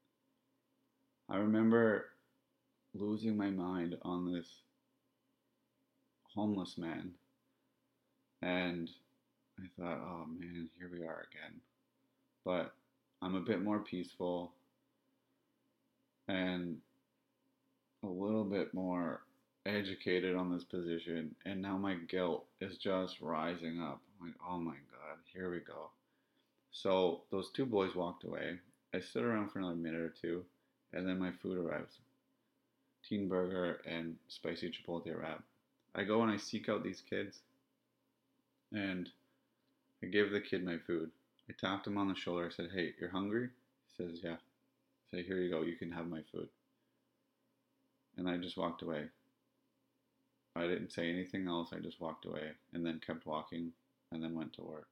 I 1.28 1.38
remember 1.38 2.06
losing 2.94 3.36
my 3.36 3.50
mind 3.50 3.96
on 4.02 4.32
this 4.32 4.48
homeless 6.34 6.78
man. 6.78 7.10
And 8.42 8.88
I 9.58 9.64
thought, 9.78 9.98
oh 9.98 10.26
man, 10.38 10.68
here 10.78 10.90
we 10.92 11.00
are 11.04 11.26
again. 11.30 11.60
But 12.46 12.72
I'm 13.20 13.34
a 13.34 13.40
bit 13.40 13.62
more 13.62 13.80
peaceful 13.80 14.52
and 16.28 16.78
a 18.04 18.06
little 18.06 18.44
bit 18.44 18.72
more 18.72 19.22
educated 19.66 20.36
on 20.36 20.52
this 20.52 20.64
position, 20.64 21.34
and 21.44 21.60
now 21.60 21.76
my 21.76 21.96
guilt 22.08 22.46
is 22.60 22.78
just 22.78 23.20
rising 23.20 23.82
up. 23.82 24.00
I'm 24.20 24.28
like, 24.28 24.36
oh 24.48 24.58
my 24.58 24.72
god, 24.72 25.18
here 25.34 25.50
we 25.50 25.58
go. 25.58 25.90
So 26.70 27.22
those 27.30 27.50
two 27.50 27.66
boys 27.66 27.96
walked 27.96 28.24
away. 28.24 28.58
I 28.94 29.00
stood 29.00 29.24
around 29.24 29.50
for 29.50 29.58
another 29.58 29.74
minute 29.74 30.00
or 30.00 30.14
two, 30.22 30.44
and 30.92 31.06
then 31.06 31.18
my 31.18 31.32
food 31.42 31.58
arrives 31.58 31.98
teen 33.08 33.28
burger 33.28 33.80
and 33.86 34.16
spicy 34.28 34.70
chipotle 34.70 35.20
wrap. 35.20 35.42
I 35.94 36.04
go 36.04 36.22
and 36.22 36.30
I 36.30 36.36
seek 36.36 36.68
out 36.68 36.82
these 36.82 37.02
kids, 37.08 37.38
and 38.72 39.08
I 40.02 40.06
give 40.06 40.30
the 40.30 40.40
kid 40.40 40.64
my 40.64 40.78
food. 40.86 41.10
I 41.48 41.52
tapped 41.58 41.86
him 41.86 41.98
on 41.98 42.08
the 42.08 42.14
shoulder. 42.14 42.46
I 42.46 42.54
said, 42.54 42.70
Hey, 42.74 42.92
you're 43.00 43.10
hungry? 43.10 43.48
He 43.96 44.04
says, 44.04 44.20
Yeah. 44.22 44.34
I 44.34 45.16
say, 45.16 45.22
Here 45.22 45.38
you 45.38 45.50
go. 45.50 45.62
You 45.62 45.76
can 45.76 45.92
have 45.92 46.08
my 46.08 46.20
food. 46.32 46.48
And 48.16 48.28
I 48.28 48.36
just 48.38 48.56
walked 48.56 48.82
away. 48.82 49.04
I 50.56 50.62
didn't 50.62 50.92
say 50.92 51.10
anything 51.10 51.46
else. 51.48 51.68
I 51.72 51.78
just 51.78 52.00
walked 52.00 52.24
away 52.24 52.52
and 52.72 52.84
then 52.84 53.00
kept 53.06 53.26
walking 53.26 53.72
and 54.10 54.22
then 54.22 54.34
went 54.34 54.54
to 54.54 54.62
work 54.62 54.88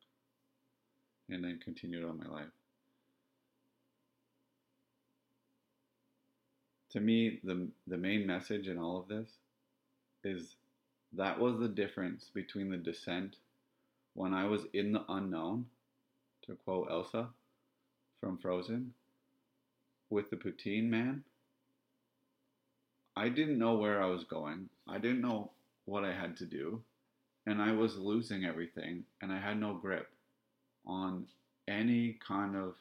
and 1.30 1.42
then 1.42 1.58
continued 1.62 2.04
on 2.04 2.18
my 2.18 2.28
life. 2.28 2.50
To 6.90 7.00
me, 7.00 7.40
the, 7.42 7.66
the 7.86 7.96
main 7.96 8.26
message 8.26 8.68
in 8.68 8.78
all 8.78 8.98
of 8.98 9.08
this 9.08 9.28
is 10.22 10.56
that 11.14 11.40
was 11.40 11.58
the 11.58 11.68
difference 11.68 12.30
between 12.32 12.70
the 12.70 12.76
descent 12.76 13.36
when 14.14 14.32
I 14.32 14.46
was 14.46 14.62
in 14.72 14.92
the 14.92 15.04
unknown, 15.08 15.66
to 16.46 16.56
quote 16.64 16.88
Elsa 16.90 17.28
from 18.20 18.38
Frozen, 18.38 18.92
with 20.10 20.30
the 20.30 20.36
poutine 20.36 20.88
man 20.88 21.24
I 23.16 23.28
didn't 23.28 23.58
know 23.58 23.76
where 23.76 24.02
I 24.02 24.06
was 24.06 24.24
going. 24.24 24.68
I 24.88 24.98
didn't 24.98 25.20
know 25.20 25.52
what 25.84 26.04
I 26.04 26.12
had 26.12 26.36
to 26.38 26.46
do. 26.46 26.82
And 27.46 27.62
I 27.62 27.72
was 27.72 27.96
losing 27.96 28.44
everything. 28.44 29.04
And 29.22 29.32
I 29.32 29.38
had 29.38 29.60
no 29.60 29.74
grip 29.74 30.08
on 30.86 31.26
any 31.68 32.18
kind 32.26 32.56
of 32.56 32.74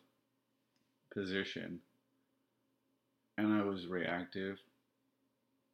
position. 1.14 1.80
And 3.38 3.54
I 3.54 3.64
was 3.64 3.86
reactive. 3.88 4.58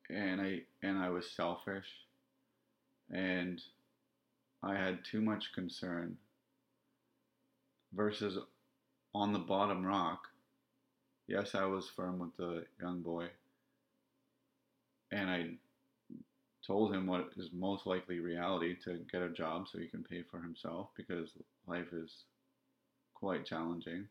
And 0.09 0.41
I 0.41 0.61
and 0.83 0.97
I 0.97 1.09
was 1.09 1.31
selfish. 1.31 1.87
And 3.11 3.61
I 4.61 4.75
had 4.75 5.05
too 5.05 5.21
much 5.21 5.53
concern. 5.53 6.17
Versus 7.93 8.37
on 9.15 9.33
the 9.33 9.39
bottom 9.39 9.85
rock, 9.85 10.27
yes, 11.27 11.55
I 11.55 11.65
was 11.65 11.89
firm 11.89 12.19
with 12.19 12.35
the 12.37 12.65
young 12.79 13.01
boy 13.01 13.29
and 15.11 15.29
I 15.29 15.49
told 16.65 16.93
him 16.93 17.07
what 17.07 17.29
is 17.37 17.49
most 17.51 17.87
likely 17.87 18.19
reality 18.19 18.75
to 18.83 18.99
get 19.11 19.21
a 19.21 19.29
job 19.29 19.67
so 19.67 19.79
he 19.79 19.87
can 19.87 20.03
pay 20.03 20.23
for 20.29 20.39
himself 20.39 20.89
because 20.95 21.29
life 21.67 21.91
is 21.93 22.11
quite 23.15 23.45
challenging. 23.45 24.07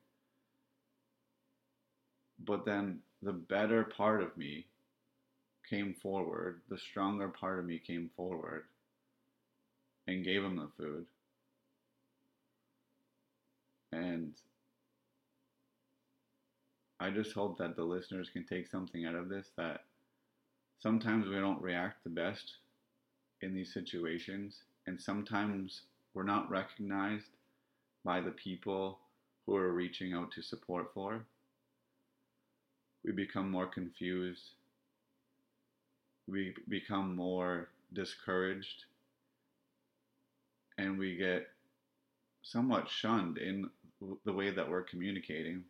But 2.44 2.64
then 2.64 3.00
the 3.22 3.32
better 3.32 3.84
part 3.84 4.22
of 4.22 4.36
me 4.36 4.66
came 5.68 5.94
forward, 5.94 6.60
the 6.68 6.78
stronger 6.78 7.28
part 7.28 7.58
of 7.58 7.66
me 7.66 7.78
came 7.78 8.10
forward 8.16 8.64
and 10.06 10.24
gave 10.24 10.42
him 10.42 10.56
the 10.56 10.68
food. 10.76 11.06
And 13.92 14.32
I 17.00 17.10
just 17.10 17.32
hope 17.32 17.58
that 17.58 17.76
the 17.76 17.84
listeners 17.84 18.28
can 18.30 18.44
take 18.44 18.66
something 18.66 19.06
out 19.06 19.14
of 19.14 19.28
this 19.28 19.50
that 19.56 19.84
sometimes 20.78 21.28
we 21.28 21.36
don't 21.36 21.62
react 21.62 22.04
the 22.04 22.10
best 22.10 22.56
in 23.40 23.54
these 23.54 23.72
situations, 23.72 24.62
and 24.86 25.00
sometimes 25.00 25.82
we're 26.12 26.24
not 26.24 26.50
recognized 26.50 27.30
by 28.04 28.20
the 28.20 28.32
people 28.32 28.98
who 29.46 29.54
are 29.56 29.72
reaching 29.72 30.12
out 30.12 30.32
to 30.32 30.42
support 30.42 30.90
for. 30.92 31.24
We 33.04 33.12
become 33.12 33.50
more 33.50 33.66
confused. 33.66 34.50
We 36.26 36.54
become 36.68 37.14
more 37.14 37.68
discouraged. 37.92 38.84
And 40.76 40.98
we 40.98 41.16
get 41.16 41.48
somewhat 42.42 42.88
shunned 42.88 43.38
in 43.38 43.70
the 44.24 44.32
way 44.32 44.50
that 44.50 44.68
we're 44.68 44.82
communicating. 44.82 45.64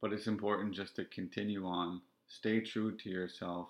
But 0.00 0.12
it's 0.12 0.26
important 0.26 0.74
just 0.74 0.96
to 0.96 1.04
continue 1.04 1.66
on, 1.66 2.00
stay 2.28 2.60
true 2.60 2.96
to 2.96 3.08
yourself, 3.08 3.68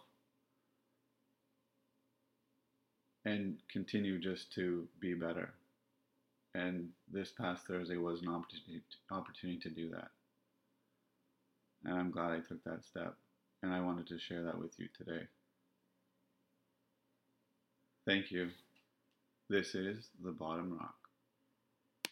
and 3.25 3.57
continue 3.71 4.19
just 4.19 4.53
to 4.55 4.87
be 5.01 5.15
better. 5.15 5.51
And 6.55 6.89
this 7.13 7.31
past 7.31 7.67
Thursday 7.67 7.97
was 7.97 8.23
an 8.23 8.29
opportunity, 8.29 8.83
opportunity 9.11 9.61
to 9.61 9.71
do 9.71 9.91
that. 9.91 10.09
And 11.85 11.99
I'm 11.99 12.11
glad 12.11 12.33
I 12.33 12.41
took 12.41 12.63
that 12.65 12.85
step. 12.85 13.15
And 13.63 13.73
I 13.73 13.81
wanted 13.81 14.07
to 14.09 14.19
share 14.19 14.45
that 14.45 14.59
with 14.59 14.73
you 14.79 14.89
today. 14.97 15.27
Thank 18.07 18.31
you. 18.31 18.51
This 19.51 19.75
is 19.75 20.09
The 20.25 20.31
Bottom 20.31 20.79
Rock. 20.79 21.08